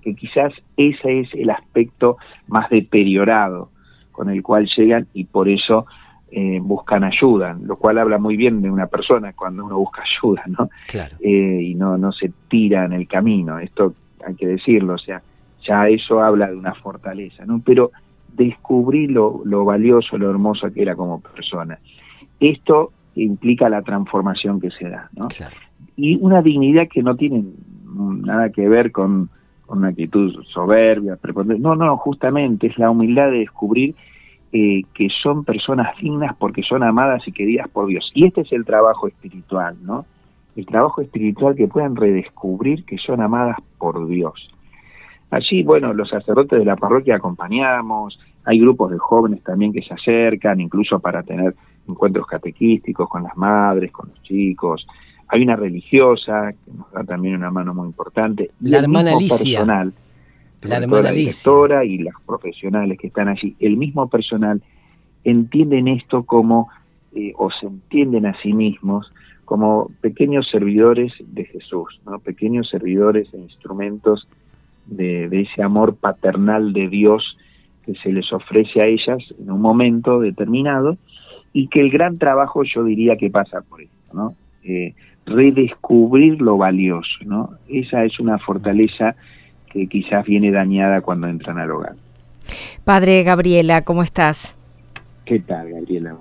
que 0.02 0.16
quizás 0.16 0.54
ese 0.78 1.22
es 1.22 1.34
el 1.34 1.50
aspecto 1.50 2.18
más 2.48 2.70
deteriorado 2.70 3.70
con 4.12 4.30
el 4.30 4.44
cual 4.44 4.70
llegan 4.78 5.08
y 5.14 5.24
por 5.26 5.50
eso 5.50 5.86
eh, 6.32 6.60
buscan 6.62 7.04
ayuda, 7.04 7.58
lo 7.62 7.78
cual 7.78 7.98
habla 7.98 8.18
muy 8.18 8.38
bien 8.38 8.62
de 8.62 8.70
una 8.70 8.88
persona 8.88 9.34
cuando 9.34 9.66
uno 9.66 9.78
busca 9.78 10.04
ayuda, 10.04 10.44
¿no? 10.48 10.70
Claro. 10.88 11.16
Eh, 11.22 11.62
y 11.64 11.76
no, 11.76 11.98
no 11.98 12.12
se 12.12 12.32
tira 12.48 12.86
en 12.86 12.94
el 12.94 13.08
camino, 13.08 13.58
esto 13.58 13.96
hay 14.26 14.36
que 14.36 14.46
decirlo, 14.46 14.94
o 14.94 14.98
sea, 14.98 15.22
ya 15.66 15.88
eso 15.88 16.22
habla 16.22 16.48
de 16.48 16.56
una 16.56 16.74
fortaleza, 16.76 17.46
¿no? 17.46 17.62
Pero 17.66 17.92
descubrí 18.40 19.08
lo, 19.08 19.42
lo 19.44 19.66
valioso, 19.66 20.18
lo 20.18 20.30
hermoso 20.30 20.72
que 20.74 20.82
era 20.82 20.96
como 20.96 21.20
persona. 21.20 21.78
Esto 22.40 22.92
implica 23.16 23.70
la 23.70 23.82
transformación 23.82 24.62
que 24.62 24.72
se 24.72 24.90
da, 24.90 25.10
¿no? 25.14 25.28
Y 25.98 26.18
una 26.22 26.42
dignidad 26.42 26.88
que 26.88 27.04
no 27.04 27.16
tiene 27.16 27.44
nada 27.86 28.50
que 28.50 28.68
ver 28.70 28.92
con, 28.94 29.30
con 29.66 29.80
una 29.80 29.90
actitud 29.90 30.34
soberbia, 30.54 31.18
no, 31.60 31.76
no, 31.76 31.98
justamente 31.98 32.68
es 32.68 32.78
la 32.78 32.90
humildad 32.90 33.30
de 33.30 33.40
descubrir 33.40 33.96
eh, 34.54 34.84
que 34.94 35.10
son 35.22 35.44
personas 35.44 35.96
dignas 36.02 36.36
porque 36.38 36.64
son 36.64 36.84
amadas 36.84 37.28
y 37.28 37.34
queridas 37.34 37.68
por 37.68 37.88
Dios. 37.88 38.10
Y 38.14 38.26
este 38.26 38.42
es 38.42 38.52
el 38.54 38.64
trabajo 38.64 39.08
espiritual, 39.08 39.76
¿no? 39.84 40.06
El 40.56 40.66
trabajo 40.66 41.02
espiritual 41.02 41.56
que 41.56 41.68
pueden 41.68 41.96
redescubrir 41.96 42.86
que 42.86 42.98
son 42.98 43.22
amadas 43.22 43.58
por 43.78 44.08
Dios. 44.08 44.50
Allí, 45.32 45.62
bueno, 45.64 45.94
los 45.94 46.10
sacerdotes 46.10 46.58
de 46.58 46.66
la 46.66 46.76
parroquia 46.76 47.18
acompañamos, 47.18 48.20
hay 48.46 48.60
grupos 48.60 48.92
de 48.92 48.98
jóvenes 48.98 49.44
también 49.44 49.74
que 49.74 49.82
se 49.82 49.94
acercan, 49.94 50.60
incluso 50.60 51.00
para 51.00 51.24
tener 51.24 51.56
encuentros 51.88 52.28
catequísticos 52.28 53.08
con 53.10 53.24
las 53.24 53.36
madres, 53.38 53.92
con 53.92 54.10
los 54.10 54.22
chicos. 54.24 54.86
Hay 55.28 55.44
una 55.44 55.56
religiosa 55.56 56.54
que 56.54 56.72
nos 56.72 56.92
da 56.92 57.04
también 57.04 57.36
una 57.36 57.52
mano 57.52 57.74
muy 57.74 57.88
importante. 57.88 58.52
La 58.62 58.80
hermana 58.80 59.14
Alicia. 59.14 59.60
Personal, 59.60 59.94
la 60.62 60.78
hermana 60.78 61.12
directora 61.12 61.86
y 61.86 62.00
las 62.00 62.16
profesionales 62.26 62.98
que 62.98 63.08
están 63.08 63.28
allí, 63.28 63.56
el 63.60 63.78
mismo 63.78 64.08
personal 64.10 64.62
entienden 65.24 65.88
esto 65.88 66.24
como, 66.24 66.70
eh, 67.14 67.34
o 67.38 67.50
se 67.52 67.68
entienden 67.68 68.26
a 68.26 68.40
sí 68.42 68.54
mismos 68.54 69.12
como 69.46 69.90
pequeños 70.02 70.48
servidores 70.52 71.12
de 71.20 71.46
Jesús, 71.46 72.00
¿no? 72.06 72.20
pequeños 72.20 72.70
servidores 72.70 73.34
e 73.34 73.38
instrumentos 73.38 74.28
de, 74.86 75.26
ese 75.42 75.64
amor 75.64 75.96
paternal 75.96 76.74
de 76.74 76.88
Dios 76.88 77.38
que 77.90 78.00
se 78.02 78.12
les 78.12 78.32
ofrece 78.32 78.82
a 78.82 78.86
ellas 78.86 79.18
en 79.40 79.50
un 79.50 79.62
momento 79.62 80.20
determinado 80.20 80.98
y 81.54 81.68
que 81.70 81.82
el 81.82 81.90
gran 81.90 82.20
trabajo 82.20 82.62
yo 82.64 82.84
diría 82.84 83.18
que 83.18 83.32
pasa 83.32 83.62
por 83.62 83.82
esto, 83.82 84.14
¿no? 84.14 84.36
Eh, 84.64 84.94
redescubrir 85.26 86.40
lo 86.40 86.58
valioso, 86.58 87.10
¿no? 87.26 87.52
Esa 87.68 88.06
es 88.06 88.20
una 88.20 88.38
fortaleza 88.38 89.16
que 89.72 89.88
quizás 89.88 90.26
viene 90.26 90.52
dañada 90.52 91.02
cuando 91.02 91.28
entran 91.28 91.58
al 91.58 91.72
hogar. 91.72 91.96
Padre 92.84 93.24
Gabriela, 93.24 93.84
¿cómo 93.84 94.04
estás? 94.04 94.56
¿Qué 95.26 95.40
tal, 95.40 95.72
Gabriela? 95.72 96.16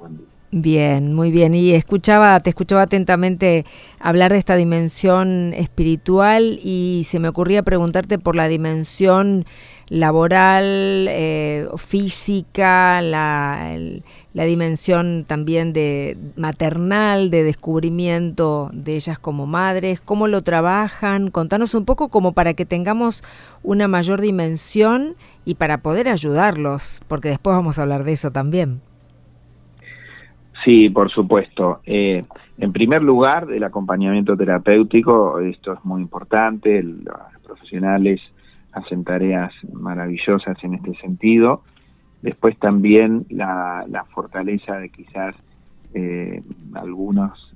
Bien, 0.51 1.15
muy 1.15 1.31
bien. 1.31 1.55
Y 1.55 1.73
escuchaba, 1.73 2.41
te 2.41 2.49
escuchaba 2.49 2.83
atentamente 2.83 3.67
hablar 4.01 4.33
de 4.33 4.39
esta 4.39 4.57
dimensión 4.57 5.53
espiritual 5.53 6.59
y 6.63 7.03
se 7.05 7.21
me 7.21 7.29
ocurría 7.29 7.63
preguntarte 7.63 8.19
por 8.19 8.35
la 8.35 8.49
dimensión 8.49 9.45
laboral, 9.91 11.07
eh, 11.09 11.67
física, 11.77 13.01
la, 13.01 13.77
la, 14.35 14.45
dimensión 14.45 15.25
también 15.27 15.73
de 15.73 16.17
maternal, 16.37 17.31
de 17.31 17.43
descubrimiento 17.43 18.71
de 18.73 18.97
ellas 18.97 19.19
como 19.19 19.47
madres, 19.47 20.01
cómo 20.01 20.29
lo 20.29 20.43
trabajan. 20.43 21.31
Contanos 21.31 21.75
un 21.75 21.85
poco 21.85 22.09
como 22.09 22.33
para 22.33 22.55
que 22.55 22.67
tengamos 22.67 23.23
una 23.63 23.89
mayor 23.89 24.21
dimensión 24.21 25.15
y 25.45 25.55
para 25.55 25.79
poder 25.79 26.09
ayudarlos, 26.09 27.01
porque 27.09 27.29
después 27.29 27.57
vamos 27.57 27.79
a 27.79 27.83
hablar 27.83 28.05
de 28.05 28.13
eso 28.13 28.31
también. 28.31 28.81
Sí, 30.65 30.91
por 30.91 31.11
supuesto. 31.11 31.81
Eh, 31.87 32.25
en 32.59 32.73
primer 32.73 33.03
lugar, 33.03 33.51
el 33.53 33.63
acompañamiento 33.65 34.37
terapéutico, 34.37 35.39
esto 35.39 35.73
es 35.73 35.85
muy 35.85 36.03
importante, 36.03 36.83
los 36.83 37.17
profesionales 37.45 38.21
hacen 38.73 39.05
tareas 39.05 39.53
maravillosas 39.73 40.57
en 40.63 40.75
este 40.75 40.95
sentido. 40.97 41.63
Después 42.23 42.59
también 42.59 43.27
la, 43.31 44.05
fortaleza 44.15 44.77
de 44.77 44.89
quizás 44.91 45.35
eh, 45.95 46.43
algunos 46.75 47.55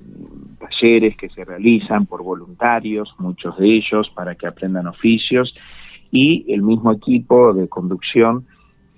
talleres 0.58 1.16
que 1.16 1.28
se 1.30 1.44
realizan 1.44 2.06
por 2.06 2.22
voluntarios, 2.22 3.14
muchos 3.18 3.58
de 3.58 3.76
ellos 3.76 4.10
para 4.14 4.34
que 4.34 4.46
aprendan 4.46 4.86
oficios, 4.86 5.54
y 6.10 6.52
el 6.52 6.62
mismo 6.62 6.92
equipo 6.92 7.52
de 7.54 7.68
conducción 7.68 8.46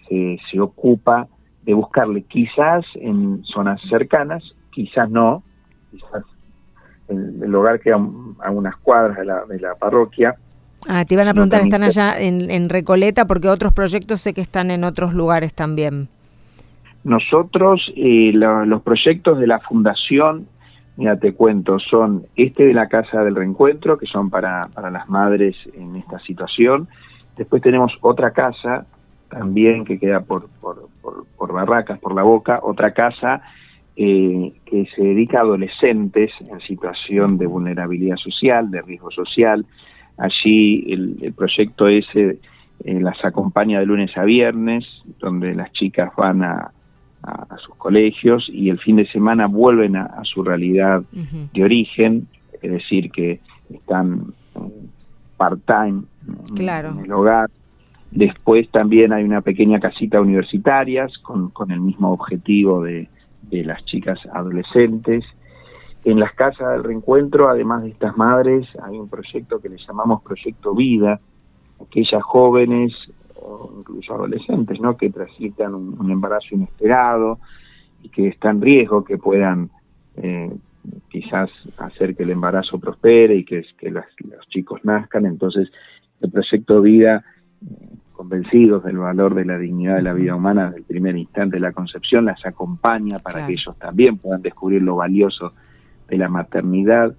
se, 0.08 0.38
se 0.50 0.60
ocupa 0.60 1.28
de 1.62 1.74
buscarle 1.74 2.22
quizás 2.22 2.84
en 2.96 3.42
zonas 3.44 3.80
cercanas, 3.88 4.42
quizás 4.70 5.08
no, 5.08 5.42
quizás 5.90 6.24
el, 7.08 7.42
el 7.42 7.54
hogar 7.54 7.80
queda 7.80 7.96
a 8.40 8.50
unas 8.50 8.76
cuadras 8.76 9.16
de 9.18 9.24
la, 9.24 9.44
de 9.46 9.60
la 9.60 9.74
parroquia. 9.76 10.34
Ah, 10.88 11.04
te 11.04 11.14
iban 11.14 11.28
a 11.28 11.32
preguntar, 11.32 11.62
¿están 11.62 11.82
allá 11.82 12.18
en, 12.18 12.50
en 12.50 12.68
Recoleta? 12.68 13.26
Porque 13.26 13.48
otros 13.48 13.72
proyectos 13.72 14.20
sé 14.20 14.34
que 14.34 14.40
están 14.40 14.70
en 14.70 14.84
otros 14.84 15.14
lugares 15.14 15.54
también. 15.54 16.08
Nosotros, 17.04 17.92
eh, 17.96 18.32
los 18.32 18.82
proyectos 18.82 19.38
de 19.38 19.46
la 19.46 19.60
fundación, 19.60 20.46
mira, 20.96 21.18
te 21.18 21.34
cuento, 21.34 21.78
son 21.78 22.24
este 22.34 22.64
de 22.64 22.72
la 22.72 22.88
Casa 22.88 23.22
del 23.22 23.34
Reencuentro, 23.34 23.98
que 23.98 24.06
son 24.06 24.30
para, 24.30 24.62
para 24.74 24.90
las 24.90 25.08
madres 25.08 25.54
en 25.74 25.96
esta 25.96 26.18
situación. 26.20 26.88
Después 27.36 27.62
tenemos 27.62 27.92
otra 28.00 28.30
casa 28.30 28.86
también 29.28 29.84
que 29.84 29.98
queda 29.98 30.20
por, 30.20 30.48
por, 30.60 30.88
por, 31.02 31.52
Barracas, 31.52 31.98
por 31.98 32.14
la 32.14 32.22
Boca, 32.22 32.60
otra 32.62 32.92
casa 32.92 33.42
eh, 33.96 34.52
que 34.64 34.86
se 34.94 35.02
dedica 35.02 35.38
a 35.38 35.42
adolescentes 35.42 36.30
en 36.40 36.60
situación 36.60 37.36
de 37.36 37.46
vulnerabilidad 37.46 38.16
social, 38.16 38.70
de 38.70 38.80
riesgo 38.82 39.10
social. 39.10 39.66
Allí 40.16 40.92
el, 40.92 41.32
proyecto 41.36 41.88
ese 41.88 42.38
eh, 42.84 43.00
las 43.00 43.24
acompaña 43.24 43.80
de 43.80 43.86
lunes 43.86 44.16
a 44.16 44.24
viernes, 44.24 44.84
donde 45.18 45.54
las 45.54 45.72
chicas 45.72 46.12
van 46.16 46.42
a, 46.42 46.72
a, 47.22 47.56
sus 47.58 47.74
colegios 47.76 48.46
y 48.52 48.70
el 48.70 48.78
fin 48.78 48.96
de 48.96 49.06
semana 49.08 49.46
vuelven 49.46 49.96
a, 49.96 50.22
su 50.24 50.42
realidad 50.42 51.02
de 51.52 51.64
origen, 51.64 52.28
es 52.60 52.70
decir, 52.70 53.10
que 53.10 53.40
están 53.70 54.34
part-time 55.36 56.02
en 56.56 57.04
el 57.04 57.12
hogar. 57.12 57.50
Después 58.10 58.70
también 58.70 59.12
hay 59.12 59.24
una 59.24 59.40
pequeña 59.40 59.80
casita 59.80 60.20
universitarias 60.20 61.16
con, 61.18 61.50
con 61.50 61.70
el 61.70 61.80
mismo 61.80 62.12
objetivo 62.12 62.82
de, 62.82 63.08
de, 63.50 63.64
las 63.64 63.84
chicas 63.86 64.18
adolescentes. 64.32 65.24
En 66.04 66.20
las 66.20 66.34
casas 66.34 66.72
del 66.72 66.84
reencuentro, 66.84 67.48
además 67.48 67.82
de 67.82 67.88
estas 67.90 68.16
madres, 68.16 68.68
hay 68.82 68.98
un 68.98 69.08
proyecto 69.08 69.58
que 69.60 69.70
le 69.70 69.78
llamamos 69.78 70.22
Proyecto 70.22 70.74
Vida, 70.74 71.18
aquellas 71.80 72.22
jóvenes 72.22 72.92
o 73.36 73.72
incluso 73.78 74.14
adolescentes 74.14 74.80
¿no? 74.80 74.96
que 74.96 75.10
transitan 75.10 75.74
un, 75.74 76.10
embarazo 76.10 76.54
inesperado 76.54 77.38
y 78.02 78.10
que 78.10 78.28
están 78.28 78.56
en 78.56 78.62
riesgo, 78.62 79.02
que 79.02 79.16
puedan 79.16 79.70
eh, 80.16 80.52
quizás 81.08 81.50
hacer 81.78 82.14
que 82.14 82.24
el 82.24 82.30
embarazo 82.30 82.78
prospere 82.78 83.36
y 83.36 83.44
que, 83.44 83.64
que 83.78 83.90
los 83.90 84.04
chicos 84.50 84.84
nazcan. 84.84 85.24
Entonces, 85.24 85.70
el 86.20 86.30
Proyecto 86.30 86.82
Vida 86.82 87.24
convencidos 88.12 88.84
del 88.84 88.98
valor 88.98 89.34
de 89.34 89.44
la 89.44 89.58
dignidad 89.58 89.96
de 89.96 90.02
la 90.02 90.12
vida 90.12 90.34
humana 90.36 90.66
desde 90.66 90.78
el 90.78 90.84
primer 90.84 91.16
instante 91.16 91.56
de 91.56 91.60
la 91.60 91.72
concepción, 91.72 92.26
las 92.26 92.44
acompaña 92.46 93.18
para 93.18 93.46
que 93.46 93.54
ellos 93.54 93.76
también 93.78 94.18
puedan 94.18 94.40
descubrir 94.40 94.82
lo 94.82 94.96
valioso 94.96 95.52
de 96.08 96.18
la 96.18 96.28
maternidad. 96.28 97.14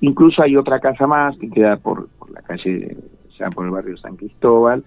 Incluso 0.00 0.42
hay 0.42 0.56
otra 0.56 0.80
casa 0.80 1.06
más 1.06 1.36
que 1.38 1.48
queda 1.48 1.76
por, 1.76 2.08
la 2.32 2.42
calle, 2.42 2.96
ya 3.38 3.50
por 3.50 3.64
el 3.64 3.70
barrio 3.70 3.96
San 3.96 4.16
Cristóbal, 4.16 4.84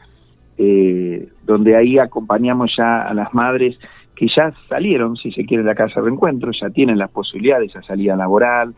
eh, 0.57 1.29
donde 1.43 1.75
ahí 1.75 1.97
acompañamos 1.99 2.71
ya 2.77 3.03
a 3.03 3.13
las 3.13 3.33
madres 3.33 3.77
que 4.15 4.27
ya 4.35 4.53
salieron, 4.69 5.17
si 5.17 5.31
se 5.31 5.45
quiere, 5.45 5.63
de 5.63 5.69
la 5.69 5.75
casa 5.75 5.99
de 5.99 6.05
reencuentro, 6.05 6.51
ya 6.59 6.69
tienen 6.69 6.97
las 6.97 7.11
posibilidades 7.11 7.73
de 7.73 7.79
esa 7.79 7.87
salida 7.87 8.15
laboral, 8.15 8.73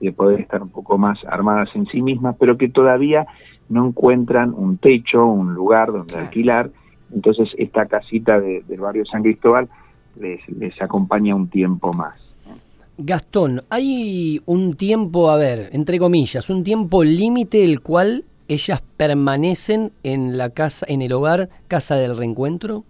de 0.00 0.12
poder 0.12 0.40
estar 0.40 0.62
un 0.62 0.70
poco 0.70 0.96
más 0.96 1.18
armadas 1.26 1.68
en 1.74 1.86
sí 1.86 2.00
mismas, 2.00 2.36
pero 2.38 2.56
que 2.56 2.68
todavía 2.68 3.26
no 3.68 3.86
encuentran 3.86 4.54
un 4.54 4.78
techo, 4.78 5.26
un 5.26 5.54
lugar 5.54 5.92
donde 5.92 6.16
alquilar. 6.16 6.70
Entonces 7.12 7.48
esta 7.58 7.86
casita 7.86 8.40
del 8.40 8.80
barrio 8.80 9.04
San 9.04 9.22
Cristóbal 9.22 9.68
les, 10.18 10.46
les 10.48 10.80
acompaña 10.80 11.34
un 11.34 11.48
tiempo 11.48 11.92
más. 11.92 12.29
Gastón, 13.02 13.62
hay 13.70 14.42
un 14.44 14.74
tiempo, 14.74 15.30
a 15.30 15.36
ver, 15.36 15.70
entre 15.72 15.98
comillas, 15.98 16.50
un 16.50 16.62
tiempo 16.64 17.02
límite 17.02 17.64
el 17.64 17.80
cual 17.80 18.24
ellas 18.46 18.82
permanecen 18.96 19.92
en 20.02 20.36
la 20.36 20.50
casa, 20.50 20.84
en 20.88 21.00
el 21.00 21.12
hogar 21.12 21.48
Casa 21.68 21.96
del 21.96 22.16
Reencuentro. 22.16 22.84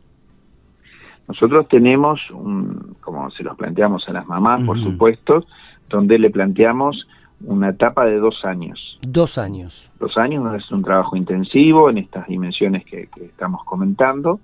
Nosotros 1.28 1.68
tenemos, 1.68 2.18
un, 2.32 2.96
como 3.00 3.30
se 3.30 3.44
los 3.44 3.56
planteamos 3.56 4.02
a 4.08 4.12
las 4.12 4.26
mamás, 4.26 4.62
por 4.62 4.82
supuesto, 4.82 5.44
donde 5.88 6.18
le 6.18 6.30
planteamos 6.30 7.06
una 7.44 7.70
etapa 7.70 8.04
de 8.04 8.18
dos 8.18 8.44
años. 8.44 8.98
Dos 9.02 9.38
años. 9.38 9.90
Dos 10.00 10.16
años 10.16 10.42
es 10.56 10.70
un 10.72 10.82
trabajo 10.82 11.16
intensivo 11.16 11.88
en 11.88 11.98
estas 11.98 12.26
dimensiones 12.26 12.84
que, 12.84 13.08
estamos 13.20 13.62
comentando 13.64 14.40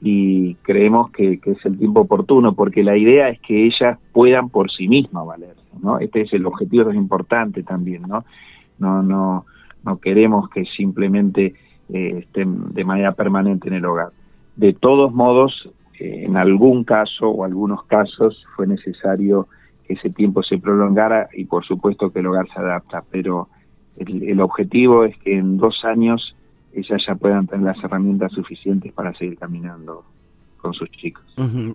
y 0.00 0.54
creemos 0.56 1.10
que, 1.10 1.40
es 1.44 1.64
el 1.66 1.78
tiempo 1.78 2.00
oportuno 2.00 2.54
porque 2.54 2.82
la 2.82 2.96
idea 2.96 3.28
es 3.28 3.40
que 3.40 3.66
ellas 3.66 3.98
puedan 4.12 4.48
por 4.48 4.70
sí 4.70 4.88
mismas 4.88 5.26
valerse, 5.26 5.60
¿no? 5.82 5.98
Este 5.98 6.22
es 6.22 6.32
el 6.32 6.46
objetivo, 6.46 6.90
es 6.90 6.96
importante 6.96 7.62
también, 7.62 8.02
¿no? 8.02 8.24
No, 8.78 9.02
no, 9.02 9.44
no 9.84 9.98
queremos 9.98 10.48
que 10.48 10.64
simplemente 10.64 11.54
eh, 11.92 12.18
estén 12.20 12.72
de 12.72 12.84
manera 12.84 13.12
permanente 13.12 13.68
en 13.68 13.74
el 13.74 13.84
hogar. 13.84 14.10
De 14.56 14.72
todos 14.72 15.12
modos, 15.12 15.70
en 15.98 16.36
algún 16.36 16.84
caso 16.84 17.28
o 17.28 17.44
algunos 17.44 17.84
casos 17.84 18.44
fue 18.56 18.66
necesario 18.66 19.48
que 19.86 19.94
ese 19.94 20.08
tiempo 20.08 20.42
se 20.42 20.58
prolongara 20.58 21.28
y 21.34 21.44
por 21.44 21.64
supuesto 21.64 22.10
que 22.10 22.20
el 22.20 22.26
hogar 22.26 22.48
se 22.48 22.60
adapta, 22.60 23.04
pero 23.10 23.48
el, 23.98 24.40
objetivo 24.40 25.04
es 25.04 25.16
que 25.18 25.36
en 25.36 25.58
dos 25.58 25.84
años 25.84 26.34
ellas 26.72 27.02
ya 27.06 27.14
puedan 27.14 27.46
tener 27.46 27.66
las 27.66 27.84
herramientas 27.84 28.32
suficientes 28.32 28.92
para 28.92 29.12
seguir 29.14 29.38
caminando 29.38 30.04
con 30.60 30.74
sus 30.74 30.90
chicos. 30.90 31.24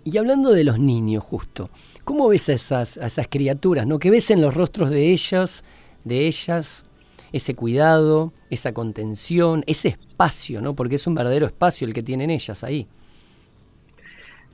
Y 0.04 0.16
hablando 0.16 0.52
de 0.52 0.64
los 0.64 0.78
niños, 0.78 1.24
justo, 1.24 1.70
¿cómo 2.04 2.28
ves 2.28 2.48
a 2.48 2.52
esas, 2.52 2.98
a 2.98 3.06
esas 3.06 3.28
criaturas? 3.28 3.86
¿no? 3.86 3.98
¿Qué 3.98 4.10
ves 4.10 4.30
en 4.30 4.40
los 4.40 4.54
rostros 4.54 4.90
de 4.90 5.12
ellas, 5.12 5.64
de 6.04 6.26
ellas? 6.26 6.84
Ese 7.32 7.54
cuidado, 7.54 8.32
esa 8.50 8.72
contención, 8.72 9.64
ese 9.66 9.88
espacio, 9.88 10.62
¿no? 10.62 10.74
Porque 10.74 10.94
es 10.94 11.06
un 11.06 11.16
verdadero 11.16 11.46
espacio 11.46 11.86
el 11.86 11.92
que 11.92 12.02
tienen 12.02 12.30
ellas 12.30 12.62
ahí. 12.62 12.86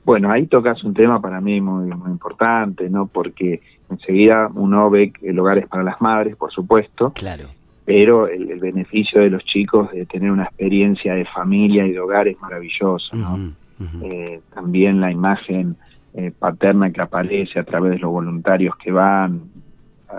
Bueno, 0.03 0.31
ahí 0.31 0.47
tocas 0.47 0.83
un 0.83 0.93
tema 0.93 1.21
para 1.21 1.39
mí 1.39 1.61
muy, 1.61 1.85
muy 1.85 2.11
importante, 2.11 2.89
¿no? 2.89 3.05
Porque 3.05 3.61
enseguida 3.89 4.49
uno 4.53 4.89
ve 4.89 5.13
que 5.13 5.29
el 5.29 5.39
hogar 5.39 5.59
es 5.59 5.67
para 5.67 5.83
las 5.83 6.01
madres, 6.01 6.35
por 6.35 6.51
supuesto. 6.51 7.11
Claro. 7.13 7.45
Pero 7.85 8.27
el, 8.27 8.59
beneficio 8.59 9.21
de 9.21 9.29
los 9.29 9.43
chicos 9.43 9.91
de 9.91 10.05
tener 10.05 10.31
una 10.31 10.43
experiencia 10.43 11.13
de 11.15 11.25
familia 11.25 11.85
y 11.85 11.91
de 11.91 11.99
hogar 11.99 12.27
es 12.27 12.39
maravilloso, 12.39 13.15
¿no? 13.15 13.53
Eh, 14.01 14.39
también 14.53 15.01
la 15.01 15.11
imagen 15.11 15.75
eh, 16.13 16.31
paterna 16.37 16.91
que 16.91 17.01
aparece 17.01 17.59
a 17.59 17.63
través 17.63 17.91
de 17.91 17.99
los 17.99 18.11
voluntarios 18.11 18.77
que 18.77 18.91
van, 18.91 19.41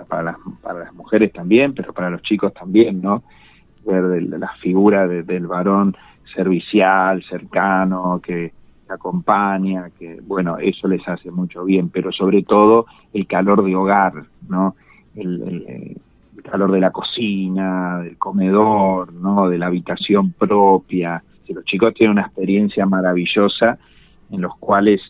para 0.03 0.23
las, 0.23 0.35
para 0.61 0.79
las 0.79 0.93
mujeres 0.93 1.31
también, 1.31 1.73
pero 1.73 1.93
para 1.93 2.09
los 2.09 2.21
chicos 2.21 2.53
también, 2.53 3.01
¿no? 3.01 3.23
Ver 3.85 4.21
la 4.23 4.51
figura 4.61 5.07
del 5.07 5.47
varón 5.47 5.95
servicial, 6.35 7.23
cercano, 7.29 8.19
que 8.21 8.51
acompaña, 8.89 9.89
que 9.97 10.19
bueno, 10.21 10.57
eso 10.57 10.87
les 10.87 11.07
hace 11.07 11.31
mucho 11.31 11.63
bien, 11.65 11.89
pero 11.89 12.11
sobre 12.11 12.43
todo 12.43 12.85
el 13.13 13.25
calor 13.27 13.63
de 13.63 13.75
hogar, 13.75 14.13
¿no? 14.49 14.75
El, 15.15 15.97
calor 16.49 16.71
de 16.71 16.79
la 16.79 16.91
cocina, 16.91 17.99
del 17.99 18.17
comedor, 18.17 19.13
¿no? 19.13 19.49
De 19.49 19.57
la 19.57 19.67
habitación 19.67 20.31
propia. 20.31 21.23
Que 21.45 21.53
los 21.53 21.65
chicos 21.65 21.93
tienen 21.93 22.13
una 22.13 22.23
experiencia 22.23 22.85
maravillosa 22.85 23.77
en 24.31 24.41
los 24.41 24.55
cuales 24.57 25.01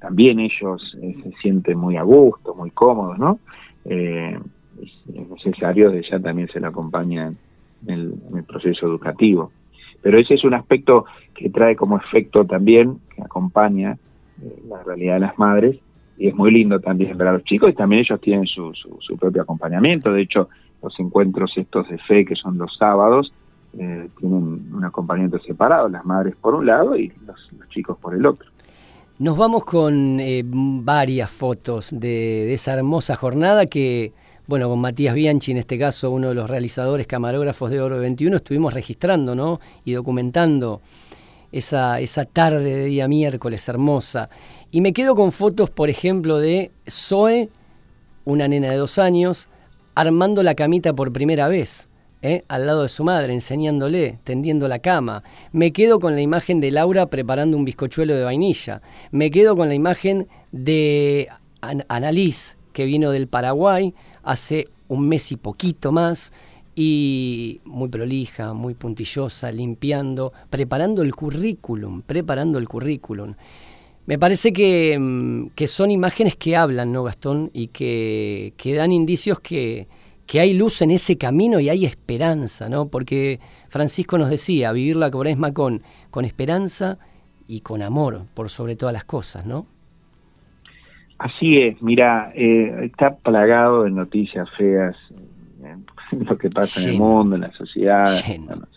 también 0.00 0.40
ellos 0.40 0.96
eh, 1.00 1.14
se 1.22 1.30
sienten 1.42 1.78
muy 1.78 1.96
a 1.96 2.02
gusto, 2.02 2.54
muy 2.54 2.70
cómodos, 2.70 3.18
¿no? 3.18 3.38
Eh, 3.84 4.38
es 4.82 5.28
necesario 5.30 5.90
de 5.90 6.02
ya 6.02 6.18
también 6.18 6.48
se 6.48 6.60
le 6.60 6.66
acompaña 6.66 7.32
en 7.86 8.18
el 8.34 8.44
proceso 8.44 8.86
educativo. 8.86 9.52
Pero 10.04 10.18
ese 10.18 10.34
es 10.34 10.44
un 10.44 10.52
aspecto 10.52 11.06
que 11.34 11.48
trae 11.48 11.74
como 11.74 11.96
efecto 11.96 12.44
también, 12.44 12.98
que 13.16 13.22
acompaña 13.22 13.96
eh, 14.42 14.62
la 14.68 14.82
realidad 14.82 15.14
de 15.14 15.20
las 15.20 15.38
madres, 15.38 15.78
y 16.18 16.28
es 16.28 16.34
muy 16.34 16.52
lindo 16.52 16.78
también 16.78 17.16
ver 17.16 17.28
a 17.28 17.32
los 17.32 17.44
chicos, 17.44 17.70
y 17.70 17.72
también 17.72 18.00
ellos 18.02 18.20
tienen 18.20 18.46
su, 18.46 18.74
su, 18.74 19.16
propio 19.16 19.40
acompañamiento. 19.40 20.12
De 20.12 20.20
hecho, 20.20 20.50
los 20.82 20.98
encuentros 20.98 21.52
estos 21.56 21.88
de 21.88 21.98
fe, 21.98 22.24
que 22.24 22.34
son 22.34 22.58
los 22.58 22.76
sábados, 22.76 23.32
eh, 23.78 24.08
tienen 24.18 24.72
un 24.72 24.84
acompañamiento 24.84 25.38
separado, 25.40 25.88
las 25.88 26.04
madres 26.04 26.36
por 26.40 26.54
un 26.54 26.66
lado 26.66 26.96
y 26.96 27.12
los, 27.26 27.50
chicos 27.70 27.98
por 27.98 28.14
el 28.14 28.24
otro. 28.24 28.48
Nos 29.18 29.36
vamos 29.36 29.64
con 29.64 30.20
eh, 30.20 30.42
varias 30.44 31.30
fotos 31.30 31.90
de, 31.90 31.98
de, 32.08 32.54
esa 32.54 32.74
hermosa 32.74 33.16
jornada 33.16 33.66
que 33.66 34.12
bueno, 34.46 34.68
con 34.68 34.78
Matías 34.78 35.14
Bianchi, 35.14 35.52
en 35.52 35.58
este 35.58 35.78
caso, 35.78 36.10
uno 36.10 36.28
de 36.28 36.34
los 36.34 36.50
realizadores 36.50 37.06
camarógrafos 37.06 37.70
de 37.70 37.80
Oro 37.80 37.98
21, 37.98 38.36
estuvimos 38.36 38.74
registrando 38.74 39.34
¿no? 39.34 39.58
y 39.84 39.92
documentando 39.92 40.82
esa, 41.50 41.98
esa 42.00 42.26
tarde 42.26 42.74
de 42.76 42.84
día 42.84 43.08
miércoles 43.08 43.66
hermosa. 43.68 44.28
Y 44.70 44.82
me 44.82 44.92
quedo 44.92 45.16
con 45.16 45.32
fotos, 45.32 45.70
por 45.70 45.88
ejemplo, 45.88 46.38
de 46.38 46.72
Zoe, 46.88 47.48
una 48.26 48.46
nena 48.46 48.70
de 48.70 48.76
dos 48.76 48.98
años, 48.98 49.48
armando 49.94 50.42
la 50.42 50.54
camita 50.54 50.92
por 50.92 51.12
primera 51.12 51.48
vez. 51.48 51.88
¿eh? 52.24 52.42
al 52.48 52.66
lado 52.66 52.82
de 52.82 52.88
su 52.88 53.04
madre, 53.04 53.34
enseñándole, 53.34 54.18
tendiendo 54.24 54.66
la 54.66 54.78
cama. 54.78 55.22
Me 55.52 55.72
quedo 55.72 56.00
con 56.00 56.14
la 56.14 56.22
imagen 56.22 56.58
de 56.60 56.70
Laura 56.70 57.06
preparando 57.06 57.56
un 57.56 57.66
bizcochuelo 57.66 58.14
de 58.14 58.24
vainilla. 58.24 58.80
Me 59.10 59.30
quedo 59.30 59.54
con 59.54 59.68
la 59.68 59.74
imagen 59.74 60.26
de 60.50 61.28
Annalise, 61.60 62.56
que 62.72 62.86
vino 62.86 63.10
del 63.10 63.28
Paraguay 63.28 63.94
hace 64.22 64.64
un 64.88 65.06
mes 65.06 65.32
y 65.32 65.36
poquito 65.36 65.92
más 65.92 66.32
y 66.74 67.60
muy 67.64 67.88
prolija, 67.88 68.52
muy 68.52 68.74
puntillosa, 68.74 69.52
limpiando, 69.52 70.32
preparando 70.50 71.02
el 71.02 71.14
currículum, 71.14 72.02
preparando 72.02 72.58
el 72.58 72.68
currículum. 72.68 73.34
Me 74.06 74.18
parece 74.18 74.52
que, 74.52 74.98
mm, 74.98 75.48
que 75.54 75.66
son 75.66 75.90
imágenes 75.90 76.36
que 76.36 76.56
hablan, 76.56 76.92
¿no, 76.92 77.04
Gastón? 77.04 77.50
Y 77.52 77.68
que, 77.68 78.52
que 78.56 78.74
dan 78.74 78.92
indicios 78.92 79.40
que, 79.40 79.86
que, 80.26 80.40
hay 80.40 80.52
luz 80.52 80.82
en 80.82 80.90
ese 80.90 81.16
camino 81.16 81.58
y 81.58 81.70
hay 81.70 81.86
esperanza, 81.86 82.68
¿no? 82.68 82.88
Porque 82.88 83.40
Francisco 83.68 84.18
nos 84.18 84.28
decía, 84.28 84.72
vivir 84.72 84.96
la 84.96 85.10
cuaresma 85.10 85.52
con, 85.52 85.82
con 86.10 86.24
esperanza 86.24 86.98
y 87.48 87.60
con 87.60 87.82
amor, 87.82 88.26
por 88.34 88.50
sobre 88.50 88.76
todas 88.76 88.92
las 88.92 89.04
cosas, 89.04 89.46
¿no? 89.46 89.66
Así 91.18 91.58
es, 91.58 91.80
mira, 91.80 92.32
eh, 92.34 92.84
está 92.84 93.16
plagado 93.16 93.84
de 93.84 93.90
noticias 93.90 94.48
feas, 94.58 94.96
lo 96.10 96.36
que 96.36 96.50
pasa 96.50 96.82
en 96.82 96.90
el 96.90 96.98
mundo, 96.98 97.36
en 97.36 97.42
la 97.42 97.52
sociedad, 97.52 98.04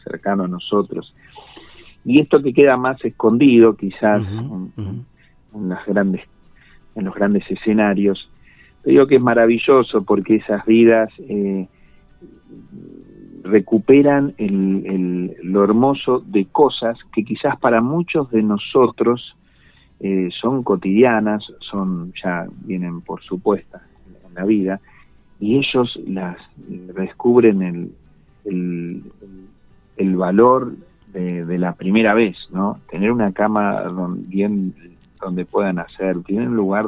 cercano 0.04 0.46
a 0.46 0.48
nosotros. 0.48 1.14
Y 2.06 2.22
esto 2.22 2.42
que 2.42 2.54
queda 2.54 2.78
más 2.78 3.04
escondido, 3.04 3.76
quizás, 3.76 4.26
en, 5.58 5.70
las 5.70 5.86
grandes, 5.86 6.22
en 6.96 7.06
los 7.06 7.16
grandes 7.16 7.44
escenarios, 7.50 8.30
te 8.84 8.92
digo 8.92 9.08
que 9.08 9.16
es 9.16 9.22
maravilloso 9.22 10.04
porque 10.04 10.36
esas 10.36 10.66
vidas 10.66 11.10
eh, 11.20 11.68
recuperan 13.44 14.34
el, 14.38 15.36
lo 15.44 15.64
hermoso 15.64 16.24
de 16.26 16.46
cosas 16.46 16.98
que 17.14 17.24
quizás 17.24 17.58
para 17.60 17.82
muchos 17.82 18.30
de 18.32 18.44
nosotros 18.44 19.36
eh, 20.00 20.30
son 20.40 20.64
cotidianas, 20.64 21.44
son 21.60 22.14
ya 22.24 22.46
vienen 22.66 23.02
por 23.02 23.22
supuesta 23.24 23.82
en 24.28 24.34
la 24.34 24.46
vida, 24.46 24.80
y 25.40 25.58
ellos 25.58 26.00
las 26.06 26.38
descubren 26.60 27.62
el, 27.62 27.92
el, 28.46 29.04
el 29.98 30.16
valor 30.16 30.74
de, 31.14 31.58
la 31.58 31.74
primera 31.74 32.14
vez, 32.14 32.36
¿no? 32.52 32.80
Tener 32.90 33.12
una 33.12 33.32
cama 33.32 33.84
bien, 34.28 34.74
donde 35.20 35.46
puedan 35.46 35.80
hacer, 35.80 36.22
tener 36.24 36.48
un 36.48 36.56
lugar 36.56 36.86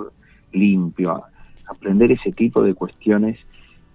limpio, 0.51 1.23
aprender 1.67 2.11
ese 2.11 2.31
tipo 2.31 2.63
de 2.63 2.73
cuestiones 2.73 3.37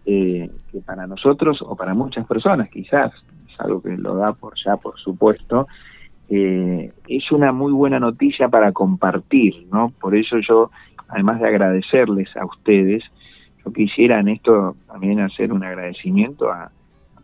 eh, 0.06 0.50
que 0.70 0.80
para 0.80 1.06
nosotros 1.06 1.60
o 1.62 1.74
para 1.76 1.94
muchas 1.94 2.26
personas 2.26 2.68
quizás 2.68 3.12
es 3.48 3.60
algo 3.60 3.80
que 3.80 3.96
lo 3.96 4.16
da 4.16 4.32
por 4.32 4.52
ya 4.62 4.76
por 4.76 4.98
supuesto 4.98 5.66
eh, 6.28 6.92
es 7.06 7.32
una 7.32 7.52
muy 7.52 7.72
buena 7.72 8.00
noticia 8.00 8.48
para 8.48 8.72
compartir, 8.72 9.66
¿no? 9.70 9.92
Por 10.00 10.16
eso 10.16 10.36
yo, 10.46 10.70
además 11.08 11.40
de 11.40 11.48
agradecerles 11.48 12.34
a 12.36 12.46
ustedes, 12.46 13.02
yo 13.64 13.72
quisiera 13.72 14.20
en 14.20 14.28
esto 14.28 14.74
también 14.86 15.20
hacer 15.20 15.52
un 15.52 15.64
agradecimiento 15.64 16.50
a, 16.50 16.70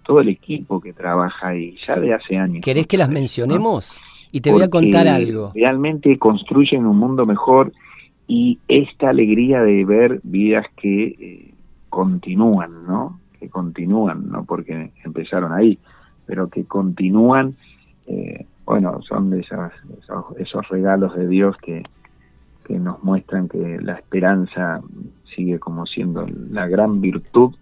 todo 0.03 0.21
el 0.21 0.29
equipo 0.29 0.81
que 0.81 0.93
trabaja 0.93 1.49
ahí 1.49 1.77
ya 1.77 1.95
de 1.95 2.13
hace 2.13 2.37
años. 2.37 2.65
¿Querés 2.65 2.87
que 2.87 2.97
las 2.97 3.11
mencionemos? 3.11 4.03
Y 4.33 4.41
te 4.41 4.53
voy 4.53 4.63
a 4.63 4.69
contar 4.69 5.09
algo. 5.09 5.53
Realmente 5.55 6.19
construyen 6.19 6.87
un 6.87 6.99
mundo 6.99 7.27
mejor 7.27 7.73
y 8.27 8.59
esta 8.69 9.11
alegría 9.11 9.63
de 9.63 9.85
ver 9.85 10.21
vidas 10.23 10.67
que 10.77 11.05
eh, 11.05 11.55
continúan, 11.89 12.87
¿no? 12.87 13.19
Que 13.39 13.49
continúan, 13.49 14.31
no 14.31 14.45
porque 14.45 14.93
empezaron 15.05 15.53
ahí, 15.53 15.79
pero 16.27 16.49
que 16.49 16.65
continúan 16.65 17.57
eh, 18.07 18.47
bueno, 18.67 19.01
son 19.03 19.31
de 19.31 19.41
esas, 19.41 19.73
esos, 20.39 20.69
regalos 20.69 21.15
de 21.17 21.27
Dios 21.27 21.57
que, 21.57 21.83
que 22.65 22.79
nos 22.79 23.03
muestran 23.03 23.49
que 23.49 23.79
la 23.81 23.95
esperanza 23.95 24.81
sigue 25.35 25.59
como 25.59 25.87
siendo 25.87 26.27
la 26.51 26.69
gran 26.69 27.01
virtud 27.01 27.55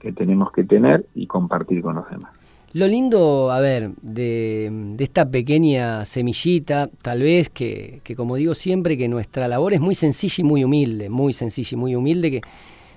que 0.00 0.12
tenemos 0.12 0.52
que 0.52 0.64
tener 0.64 1.04
y 1.14 1.26
compartir 1.26 1.82
con 1.82 1.96
los 1.96 2.08
demás. 2.10 2.32
Lo 2.76 2.86
lindo, 2.86 3.50
a 3.52 3.58
ver, 3.58 3.92
de, 4.02 4.96
esta 4.98 5.24
pequeña 5.30 6.04
semillita, 6.04 6.90
tal 7.00 7.22
vez 7.22 7.48
que, 7.48 8.02
que, 8.04 8.14
como 8.14 8.36
digo 8.36 8.52
siempre, 8.52 8.98
que 8.98 9.08
nuestra 9.08 9.48
labor 9.48 9.72
es 9.72 9.80
muy 9.80 9.94
sencilla 9.94 10.42
y 10.42 10.44
muy 10.44 10.62
humilde, 10.62 11.08
muy 11.08 11.32
sencilla 11.32 11.70
y 11.72 11.76
muy 11.76 11.94
humilde, 11.94 12.30
que 12.30 12.40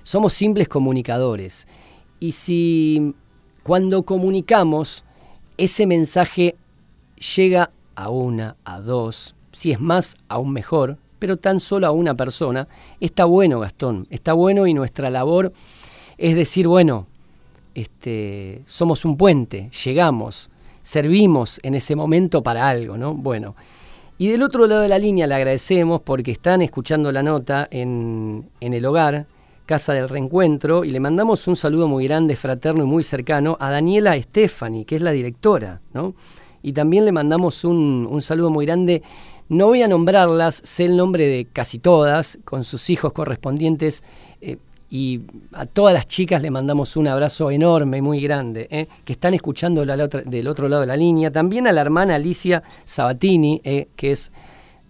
somos 0.02 0.34
simples 0.34 0.68
comunicadores. 0.68 1.66
Y 2.18 2.32
si 2.32 3.14
cuando 3.62 4.02
comunicamos, 4.02 5.06
ese 5.56 5.86
mensaje 5.86 6.56
llega 7.34 7.70
a 7.94 8.10
una, 8.10 8.56
a 8.64 8.80
dos, 8.80 9.34
si 9.50 9.72
es 9.72 9.80
más, 9.80 10.14
aún 10.28 10.52
mejor, 10.52 10.98
pero 11.18 11.38
tan 11.38 11.58
solo 11.58 11.86
a 11.86 11.90
una 11.90 12.14
persona, 12.14 12.68
está 13.00 13.24
bueno, 13.24 13.60
Gastón, 13.60 14.06
está 14.10 14.34
bueno 14.34 14.66
y 14.66 14.74
nuestra 14.74 15.08
labor 15.08 15.54
es 16.20 16.34
decir, 16.34 16.68
bueno, 16.68 17.06
este, 17.74 18.62
somos 18.66 19.04
un 19.04 19.16
puente, 19.16 19.70
llegamos, 19.84 20.50
servimos 20.82 21.60
en 21.62 21.74
ese 21.74 21.96
momento 21.96 22.42
para 22.42 22.68
algo, 22.68 22.96
¿no? 22.96 23.14
Bueno, 23.14 23.54
y 24.18 24.28
del 24.28 24.42
otro 24.42 24.66
lado 24.66 24.82
de 24.82 24.88
la 24.88 24.98
línea 24.98 25.26
le 25.26 25.34
agradecemos 25.34 26.02
porque 26.02 26.30
están 26.30 26.62
escuchando 26.62 27.10
la 27.12 27.22
nota 27.22 27.68
en, 27.70 28.50
en 28.60 28.74
el 28.74 28.84
hogar, 28.84 29.26
Casa 29.66 29.92
del 29.92 30.08
Reencuentro, 30.08 30.84
y 30.84 30.90
le 30.90 31.00
mandamos 31.00 31.46
un 31.46 31.56
saludo 31.56 31.86
muy 31.86 32.04
grande, 32.04 32.36
fraterno 32.36 32.82
y 32.82 32.86
muy 32.86 33.04
cercano 33.04 33.56
a 33.60 33.70
Daniela 33.70 34.20
Stefani, 34.20 34.84
que 34.84 34.96
es 34.96 35.02
la 35.02 35.12
directora, 35.12 35.80
¿no? 35.94 36.14
y 36.62 36.72
también 36.72 37.04
le 37.04 37.12
mandamos 37.12 37.64
un, 37.64 38.20
saludo 38.20 38.50
muy 38.50 38.66
grande. 38.66 39.02
No 39.48 39.66
voy 39.66 39.82
a 39.82 39.88
nombrarlas, 39.88 40.60
sé 40.64 40.84
el 40.84 40.96
nombre 40.96 41.26
de 41.26 41.46
casi 41.46 41.78
todas, 41.78 42.38
con 42.44 42.64
sus 42.64 42.90
hijos 42.90 43.12
correspondientes, 43.12 44.04
y 44.90 45.20
a 45.52 45.66
todas 45.66 45.94
las 45.94 46.08
chicas 46.08 46.42
le 46.42 46.50
mandamos 46.50 46.96
un 46.96 47.06
abrazo 47.06 47.50
enorme, 47.50 48.02
muy 48.02 48.20
grande, 48.20 48.66
eh, 48.70 48.88
que 49.04 49.12
están 49.12 49.34
escuchando 49.34 49.84
del 49.86 50.48
otro 50.48 50.68
lado 50.68 50.80
de 50.80 50.86
la 50.88 50.96
línea. 50.96 51.30
También 51.30 51.68
a 51.68 51.72
la 51.72 51.80
hermana 51.80 52.16
Alicia 52.16 52.62
Sabatini, 52.84 53.60
eh, 53.62 53.86
que 53.94 54.10
es 54.10 54.32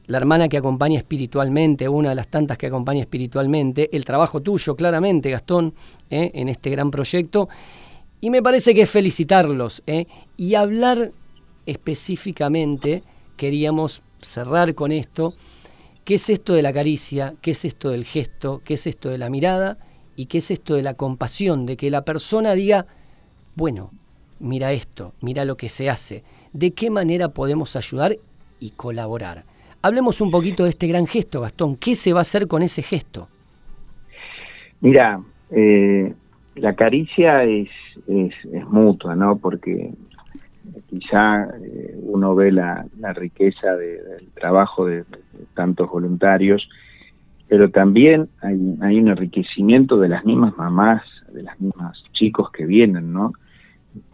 la 0.07 0.17
hermana 0.17 0.49
que 0.49 0.57
acompaña 0.57 0.97
espiritualmente, 0.99 1.87
una 1.87 2.09
de 2.09 2.15
las 2.15 2.29
tantas 2.29 2.57
que 2.57 2.67
acompaña 2.67 3.03
espiritualmente, 3.03 3.95
el 3.95 4.07
trabajo 4.07 4.41
tuyo, 4.41 4.75
claramente, 4.75 5.31
Gastón, 5.31 5.75
en 6.09 6.49
este 6.49 6.71
gran 6.71 6.91
proyecto. 6.91 7.49
Y 8.21 8.31
me 8.31 8.43
parece 8.43 8.75
que 8.75 8.83
es 8.83 8.91
felicitarlos 8.91 9.85
y 10.37 10.55
hablar 10.57 11.13
específicamente 11.65 13.05
queríamos 13.37 14.03
cerrar 14.21 14.75
con 14.75 14.91
esto. 14.91 15.35
¿Qué 16.05 16.15
es 16.15 16.29
esto 16.29 16.55
de 16.55 16.63
la 16.63 16.73
caricia? 16.73 17.35
¿Qué 17.41 17.53
es 17.53 17.65
esto 17.65 17.91
del 17.91 18.05
gesto? 18.05 18.63
¿Qué 18.65 18.75
es 18.75 18.89
esto 18.89 19.11
de 19.11 19.19
la 19.19 19.31
mirada? 19.31 19.79
¿Y 20.21 20.27
qué 20.27 20.37
es 20.37 20.51
esto 20.51 20.75
de 20.75 20.83
la 20.83 20.93
compasión? 20.93 21.65
De 21.65 21.79
que 21.79 21.89
la 21.89 22.05
persona 22.05 22.53
diga, 22.53 22.85
bueno, 23.57 23.91
mira 24.39 24.71
esto, 24.71 25.15
mira 25.23 25.47
lo 25.47 25.57
que 25.57 25.71
se 25.71 25.89
hace. 25.89 26.25
¿De 26.53 26.73
qué 26.73 26.91
manera 26.91 27.31
podemos 27.31 27.75
ayudar 27.75 28.19
y 28.59 28.73
colaborar? 28.73 29.45
Hablemos 29.81 30.21
un 30.21 30.31
poquito 30.31 30.65
de 30.65 30.69
este 30.69 30.89
gran 30.89 31.07
gesto, 31.07 31.41
Gastón. 31.41 31.75
¿Qué 31.75 31.95
se 31.95 32.13
va 32.13 32.19
a 32.19 32.21
hacer 32.21 32.49
con 32.49 32.61
ese 32.61 32.83
gesto? 32.83 33.29
Mira, 34.83 35.23
eh, 35.53 36.13
la 36.57 36.75
caricia 36.75 37.45
es, 37.45 37.71
mutua, 38.69 39.17
¿no? 39.17 39.39
Porque 39.39 39.91
quizá 40.91 41.45
eh, 41.45 41.99
uno 42.03 42.35
ve 42.35 42.53
la, 42.53 42.85
riqueza 43.15 43.75
del 43.75 44.29
trabajo 44.35 44.85
de, 44.85 45.05
tantos 45.55 45.89
voluntarios, 45.89 46.69
pero 47.51 47.69
también 47.69 48.29
hay, 48.43 48.55
un 48.55 49.09
enriquecimiento 49.09 49.99
de 49.99 50.09
las 50.09 50.25
mismas 50.25 50.57
mamás, 50.57 51.03
de 51.33 51.43
las 51.43 51.61
mismas 51.61 52.01
chicos 52.13 52.49
que 52.53 52.65
vienen, 52.65 53.13
¿no? 53.13 53.33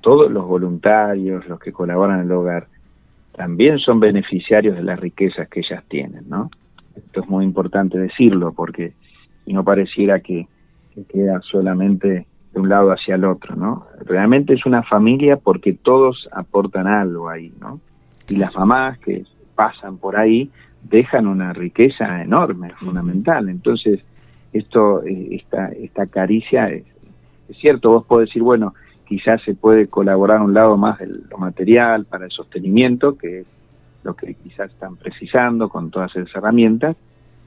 Todos 0.01 0.33
los 0.33 0.47
voluntarios, 0.47 1.47
los 1.47 1.61
que 1.61 1.71
colaboran 1.71 2.21
en 2.21 2.27
el 2.27 2.33
hogar, 2.33 2.67
también 3.37 3.79
son 3.79 4.01
beneficiarios 4.01 4.75
de 4.75 4.83
las 4.83 4.99
riquezas 4.99 5.51
que 5.51 5.61
ellas 5.61 5.85
tienen, 5.87 6.27
¿no? 6.31 6.51
Esto 6.97 7.21
es 7.21 7.29
muy 7.29 7.45
importante 7.45 7.99
decirlo 7.99 8.55
porque 8.55 8.95
si 9.45 9.53
no 9.53 9.63
pareciera 9.63 10.21
que 10.21 10.49
queda 11.13 11.43
solamente 11.43 12.27
de 12.55 12.61
un 12.61 12.71
lado 12.71 12.91
hacia 12.91 13.17
el 13.17 13.27
otro, 13.27 13.55
¿no? 13.55 13.87
Realmente 14.07 14.55
es 14.55 14.65
una 14.65 14.83
familia 14.83 15.37
porque 15.37 15.75
todos 15.75 16.27
aportan 16.33 16.87
algo 16.87 17.29
ahí, 17.29 17.53
¿no? 17.61 17.81
Y 18.31 18.37
las 18.37 18.57
mamás 18.57 18.99
que 19.01 19.25
pasan 19.55 19.99
por 19.99 20.17
ahí 20.17 20.51
dejan 20.89 21.27
una 21.27 21.53
riqueza 21.53 22.23
enorme, 22.23 22.73
fundamental. 22.79 23.49
Entonces, 23.49 24.01
esto, 24.53 25.03
eh, 25.05 25.29
esta, 25.33 25.69
esta 25.69 26.07
caricia 26.07 26.69
es, 26.71 26.85
cierto, 27.61 27.91
vos 27.91 28.07
podés 28.07 28.29
decir, 28.29 28.43
bueno, 28.43 28.75
quizás 29.07 29.41
se 29.43 29.55
puede 29.55 29.89
colaborar 29.89 30.41
un 30.41 30.55
lado 30.55 30.77
más 30.77 30.99
de 30.99 31.07
lo 31.07 31.39
material 31.39 32.05
para 32.07 32.25
el 32.25 32.31
sostenimiento, 32.31 33.17
que 33.17 33.41
es 33.41 33.47
lo 34.03 34.15
que 34.15 34.35
quizás 34.35 34.71
están 34.71 34.97
precisando 34.97 35.69
con 35.69 35.91
todas 35.91 36.15
esas 36.17 36.35
herramientas, 36.35 36.97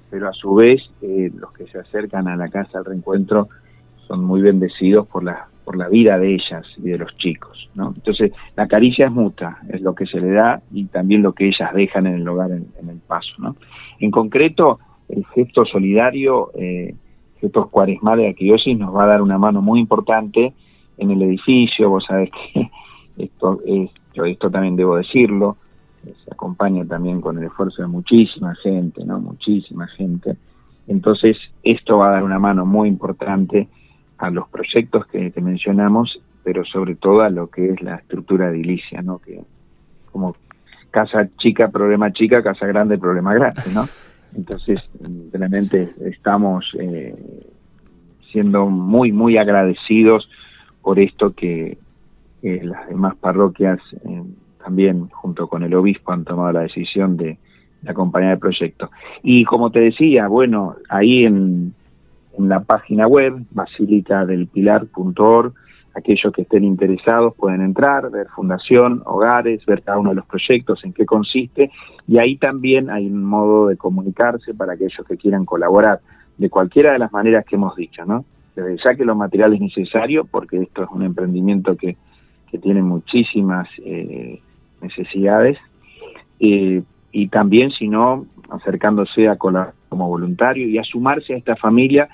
pero 0.10 0.28
a 0.28 0.34
su 0.34 0.56
vez 0.56 0.82
eh, 1.02 1.32
los 1.36 1.52
que 1.54 1.67
se 1.67 1.80
acercan 1.80 2.28
a 2.28 2.36
la 2.36 2.49
casa 2.49 2.80
al 2.80 2.86
reencuentro 2.86 3.49
son 4.08 4.23
muy 4.23 4.41
bendecidos 4.41 5.08
por 5.08 5.23
la, 5.23 5.49
por 5.69 5.77
la 5.77 5.88
vida 5.88 6.17
de 6.17 6.34
ellas 6.34 6.65
y 6.77 6.89
de 6.89 6.97
los 6.97 7.15
chicos. 7.17 7.69
¿no? 7.75 7.93
Entonces, 7.95 8.32
la 8.55 8.67
caricia 8.67 9.05
es 9.05 9.12
muta, 9.12 9.60
es 9.69 9.82
lo 9.82 9.93
que 9.93 10.08
se 10.08 10.19
le 10.19 10.32
da 10.32 10.63
y 10.71 10.86
también 10.86 11.21
lo 11.21 11.34
que 11.34 11.45
ellas 11.45 11.71
dejan 11.75 12.08
en 12.08 12.15
el 12.15 12.27
hogar 12.27 12.49
en, 12.49 12.89
el 12.89 12.97
paso. 12.97 13.36
¿no? 13.38 13.55
En 13.99 14.10
concreto, 14.10 14.79
el 15.10 15.23
gesto 15.27 15.65
solidario, 15.65 16.49
eh, 16.55 16.95
gestos 17.39 17.69
cuaresmal 17.69 18.17
de 18.17 18.36
la 18.36 18.73
nos 18.77 18.95
va 18.95 19.03
a 19.03 19.08
dar 19.10 19.21
una 19.21 19.38
mano 19.38 19.62
muy 19.62 19.79
importante 19.79 20.53
en 20.97 21.12
el 21.12 21.21
edificio. 21.21 21.88
Vos 21.88 22.03
sabés 22.08 22.32
que 22.32 22.71
esto, 23.23 23.60
yo 24.15 24.25
esto 24.25 24.49
también 24.49 24.75
debo 24.75 24.95
decirlo, 24.95 25.58
se 26.03 26.34
acompaña 26.34 26.84
también 26.84 27.21
con 27.21 27.38
el 27.38 27.43
esfuerzo 27.43 27.84
de 27.84 27.89
muchísima 27.89 28.55
gente, 28.55 29.05
¿no? 29.05 29.19
Muchísima 29.19 29.86
gente. 29.86 30.36
Entonces, 30.88 31.38
esto 31.62 31.99
va 31.99 32.08
a 32.08 32.13
dar 32.13 32.23
una 32.23 32.39
mano 32.39 32.65
muy 32.65 32.89
importante 32.89 33.67
a 34.19 34.29
los 34.29 34.47
proyectos 34.49 35.08
que, 35.08 35.32
mencionamos, 35.41 36.21
pero 36.43 36.65
sobre 36.65 36.95
todo 36.95 37.21
a 37.21 37.29
lo 37.29 37.49
que 37.49 37.71
es 37.71 37.82
la 37.82 37.95
estructura 37.95 38.49
edilicia, 38.49 39.01
¿no? 39.01 39.19
Que 39.19 39.41
como 40.12 40.36
casa 40.91 41.29
chica, 41.38 41.69
problema 41.69 42.12
chica, 42.12 42.43
casa 42.43 42.67
grande, 42.67 42.97
problema 42.97 43.34
grande, 43.34 43.63
¿no? 43.73 43.86
Entonces, 44.36 44.88
realmente 45.32 45.89
estamos 46.05 46.65
eh, 46.79 47.15
siendo 48.32 48.67
muy, 48.67 49.12
muy 49.12 49.38
agradecidos 49.38 50.29
por 50.82 50.99
esto 50.99 51.34
que 51.34 51.77
las 52.41 52.88
demás 52.88 53.15
parroquias 53.17 53.79
eh, 54.05 54.23
también, 54.63 55.10
junto 55.10 55.47
con 55.47 55.63
el 55.63 55.73
obispo, 55.73 56.12
han 56.12 56.25
tomado 56.25 56.51
la 56.51 56.62
decisión 56.62 57.17
de, 57.17 57.38
de 57.82 57.89
acompañar 57.89 58.34
el 58.34 58.39
proyecto. 58.39 58.91
Y 59.23 59.45
como 59.45 59.71
te 59.71 59.79
decía, 59.79 60.27
bueno, 60.27 60.75
ahí 60.89 61.25
en, 61.25 61.73
en 62.39 62.49
la 62.49 62.62
página 62.62 63.08
web 63.08 63.45
basilicadelpilar.org. 63.52 65.54
Aquellos 65.95 66.34
que 66.34 66.43
estén 66.43 66.63
interesados 66.63 67.34
pueden 67.36 67.62
entrar, 67.62 68.10
ver 68.12 68.28
fundación, 68.30 69.02
hogares, 69.06 69.65
ver 69.65 69.82
cada 69.82 69.99
uno 69.99 70.12
de 70.12 70.17
los 70.17 70.25
proyectos, 70.25 70.84
en 70.84 70.93
qué 70.93 71.06
consiste, 71.06 71.71
y 72.08 72.19
ahí 72.19 72.38
también 72.38 72.89
hay 72.89 73.08
un 73.08 73.23
modo 73.23 73.67
de 73.67 73.75
comunicarse 73.75 74.54
para 74.54 74.73
aquellos 74.73 75.06
que 75.08 75.17
quieran 75.17 75.45
colaborar 75.45 75.99
de 76.38 76.49
cualquiera 76.49 76.93
de 76.93 76.99
las 76.99 77.12
maneras 77.12 77.45
que 77.45 77.56
hemos 77.56 77.75
dicho, 77.75 78.06
¿no? 78.06 78.23
Desde 78.56 78.78
ya 78.84 78.95
que 78.95 79.04
lo 79.04 79.15
material 79.15 79.54
es 79.54 79.62
necesario, 79.62 80.25
porque 80.25 80.62
esto 80.62 80.84
es 80.84 80.89
un 80.91 81.04
emprendimiento 81.04 81.75
que, 81.75 81.97
que 82.49 82.60
tiene 82.60 82.82
muchísimas 82.82 83.67
eh, 83.84 84.39
necesidades, 84.82 85.58
eh, 86.39 86.84
y 87.12 87.28
también, 87.28 87.71
si 87.71 87.88
no, 87.88 88.25
acercándose 88.52 89.28
a 89.28 89.38
colaborar 89.38 89.73
como 89.89 90.08
voluntario 90.08 90.67
y 90.67 90.78
a 90.78 90.84
sumarse 90.84 91.34
a 91.34 91.38
esta 91.38 91.56
familia 91.56 92.08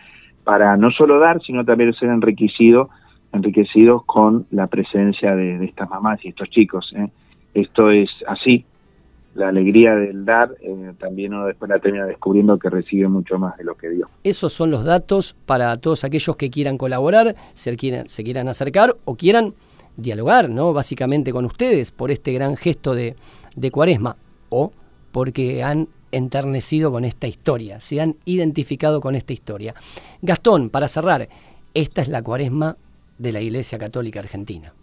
para 0.45 0.77
no 0.77 0.91
solo 0.91 1.19
dar, 1.19 1.41
sino 1.41 1.65
también 1.65 1.91
ser 1.93 2.09
enriquecido, 2.09 2.89
enriquecidos 3.33 4.05
con 4.05 4.45
la 4.51 4.67
presencia 4.67 5.35
de, 5.35 5.65
estas 5.65 5.89
mamás 5.89 6.23
y 6.23 6.29
estos 6.29 6.49
chicos. 6.49 6.93
¿eh? 6.95 7.09
Esto 7.53 7.89
es 7.89 8.09
así, 8.27 8.63
la 9.33 9.49
alegría 9.49 9.95
del 9.95 10.23
dar, 10.23 10.51
eh, 10.61 10.93
también 10.99 11.33
uno 11.33 11.47
después 11.47 11.67
la 11.67 11.79
termina 11.79 12.05
descubriendo 12.05 12.57
que 12.59 12.69
recibe 12.69 13.07
mucho 13.07 13.37
más 13.39 13.57
de 13.57 13.65
lo 13.65 13.75
que 13.75 13.89
dio. 13.89 14.07
Esos 14.23 14.53
son 14.53 14.71
los 14.71 14.85
datos 14.85 15.35
para 15.45 15.75
todos 15.77 16.03
aquellos 16.03 16.37
que 16.37 16.49
quieran 16.49 16.77
colaborar, 16.77 17.35
se 17.53 17.75
quieran, 17.75 18.47
acercar 18.47 18.95
o 19.03 19.15
quieran 19.15 19.53
dialogar, 19.97 20.49
¿no? 20.49 20.73
Básicamente 20.73 21.33
con 21.33 21.45
ustedes 21.45 21.91
por 21.91 22.11
este 22.11 22.33
gran 22.33 22.55
gesto 22.55 22.93
de, 22.93 23.15
de 23.55 23.71
Cuaresma 23.71 24.15
o 24.49 24.71
porque 25.11 25.63
han 25.63 25.87
enternecido 26.15 26.91
con 26.91 27.05
esta 27.05 27.27
historia, 27.27 27.79
se 27.79 27.99
han 28.01 28.15
identificado 28.25 29.01
con 29.01 29.15
esta 29.15 29.33
historia. 29.33 29.73
Gastón, 30.21 30.69
para 30.69 30.87
cerrar, 30.87 31.27
esta 31.73 32.01
es 32.01 32.07
la 32.07 32.23
Cuaresma 32.23 32.77
de 33.17 33.31
la 33.31 33.41
Iglesia 33.41 33.77
Católica 33.77 34.19
Argentina. 34.19 34.73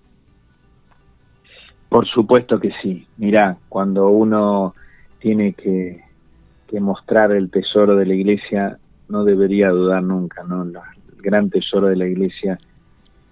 Por 1.88 2.07
supuesto 2.07 2.59
que 2.59 2.71
sí. 2.83 3.07
Mirá, 3.18 3.57
cuando 3.68 4.09
uno 4.09 4.75
tiene 5.18 5.53
que, 5.55 6.01
mostrar 6.81 7.33
el 7.33 7.51
tesoro 7.51 7.97
de 7.97 8.07
la 8.07 8.14
iglesia, 8.14 8.79
no 9.11 9.25
debería 9.25 9.68
dudar 9.68 10.03
nunca, 10.03 10.42
¿no? 10.42 10.62
el 10.62 10.73
gran 11.18 11.51
tesoro 11.51 11.88
de 11.88 11.97
la 11.97 12.07
iglesia 12.07 12.59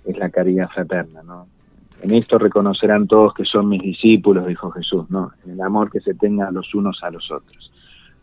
es 0.05 0.19
la 0.19 0.29
caridad 0.29 0.69
fraterna, 0.69 1.23
¿no? 1.23 1.47
En 2.03 2.15
esto 2.15 2.39
reconocerán 2.39 3.07
todos 3.07 3.33
que 3.35 3.45
son 3.45 3.69
mis 3.69 3.83
discípulos, 3.83 4.47
dijo 4.47 4.71
Jesús, 4.71 5.09
¿no? 5.11 5.33
En 5.45 5.53
el 5.53 5.61
amor 5.63 5.91
que 5.91 6.01
se 6.01 6.15
tengan 6.15 6.55
los 6.55 6.75
unos 6.75 7.03
a 7.03 7.11
los 7.11 7.31
otros. 7.31 7.71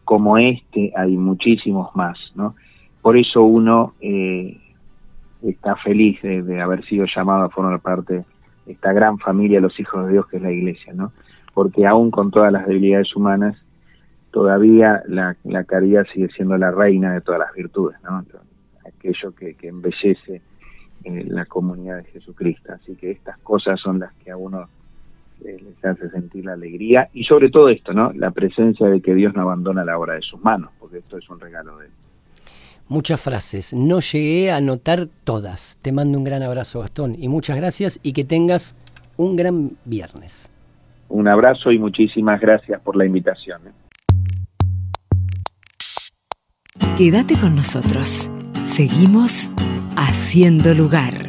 Como 0.08 0.38
este 0.38 0.94
hay 0.96 1.18
muchísimos 1.18 1.94
más, 1.94 2.18
¿no? 2.34 2.56
Por 3.02 3.18
eso 3.18 3.44
uno 3.44 3.94
eh, 4.00 4.58
está 5.44 5.76
feliz 5.76 6.22
de, 6.22 6.44
de, 6.44 6.62
haber 6.62 6.86
sido 6.86 7.06
llamado 7.14 7.44
a 7.44 7.50
formar 7.50 7.82
parte 7.82 8.24
esta 8.66 8.94
gran 8.94 9.18
familia, 9.18 9.60
los 9.60 9.78
hijos 9.82 10.06
de 10.06 10.14
Dios 10.14 10.28
que 10.28 10.38
es 10.38 10.44
la 10.44 10.52
iglesia, 10.54 10.94
¿no? 10.94 11.12
Porque 11.54 11.86
aún 11.86 12.10
con 12.10 12.32
todas 12.32 12.54
las 12.54 12.66
debilidades 12.68 13.14
humanas, 13.18 13.58
todavía 14.32 15.04
la, 15.08 15.36
caridad 15.66 16.06
sigue 16.14 16.30
siendo 16.30 16.58
la 16.58 16.72
reina 16.72 17.12
de 17.12 17.20
todas 17.20 17.42
las 17.42 17.54
virtudes, 17.54 17.98
¿no? 18.02 18.24
Aquello 18.88 19.36
que, 19.36 19.58
embellece 19.64 20.42
eh, 21.04 21.26
la 21.28 21.44
comunidad 21.48 21.98
de 21.98 22.04
Jesucristo. 22.06 22.72
Así 22.72 22.96
que 22.96 23.12
estas 23.12 23.38
cosas 23.40 23.78
son 23.82 24.00
las 24.00 24.14
que 24.24 24.32
a 24.32 24.38
uno 24.38 24.70
eh, 25.46 25.58
les 25.62 25.86
hace 25.86 26.10
sentir 26.10 26.46
la 26.46 26.54
alegría 26.54 27.10
y 27.14 27.24
sobre 27.24 27.50
todo 27.50 27.70
esto, 27.70 27.94
¿no? 27.94 28.12
La 28.14 28.32
presencia 28.32 28.88
de 28.88 29.02
que 29.02 29.14
Dios 29.14 29.34
no 29.36 29.42
abandona 29.42 29.86
la 29.86 29.98
obra 29.98 30.16
de 30.16 30.22
sus 30.22 30.44
manos, 30.44 30.72
porque 30.80 31.00
esto 31.00 31.18
es 31.18 31.30
un 31.30 31.40
regalo 31.40 31.78
de 31.78 31.86
él 31.88 31.92
muchas 32.90 33.22
frases. 33.22 33.74
No 33.74 34.00
llegué 34.00 34.52
a 34.52 34.58
anotar 34.58 35.08
todas. 35.24 35.78
Te 35.82 35.92
mando 35.92 36.18
un 36.18 36.24
gran 36.24 36.44
abrazo, 36.44 36.80
Gastón, 36.80 37.16
y 37.18 37.28
muchas 37.28 37.58
gracias 37.58 38.00
y 38.04 38.14
que 38.14 38.24
tengas 38.24 38.76
un 39.18 39.36
gran 39.36 39.72
viernes. 39.86 40.52
Un 41.10 41.28
abrazo 41.28 41.72
y 41.72 41.80
muchísimas 41.80 42.40
gracias 42.42 42.82
por 42.82 42.96
la 42.96 43.06
invitación. 43.06 43.62
¿eh? 43.68 43.72
Quédate 46.98 47.40
con 47.40 47.56
nosotros. 47.56 48.30
Seguimos 48.64 49.50
haciendo 49.96 50.74
lugar. 50.74 51.27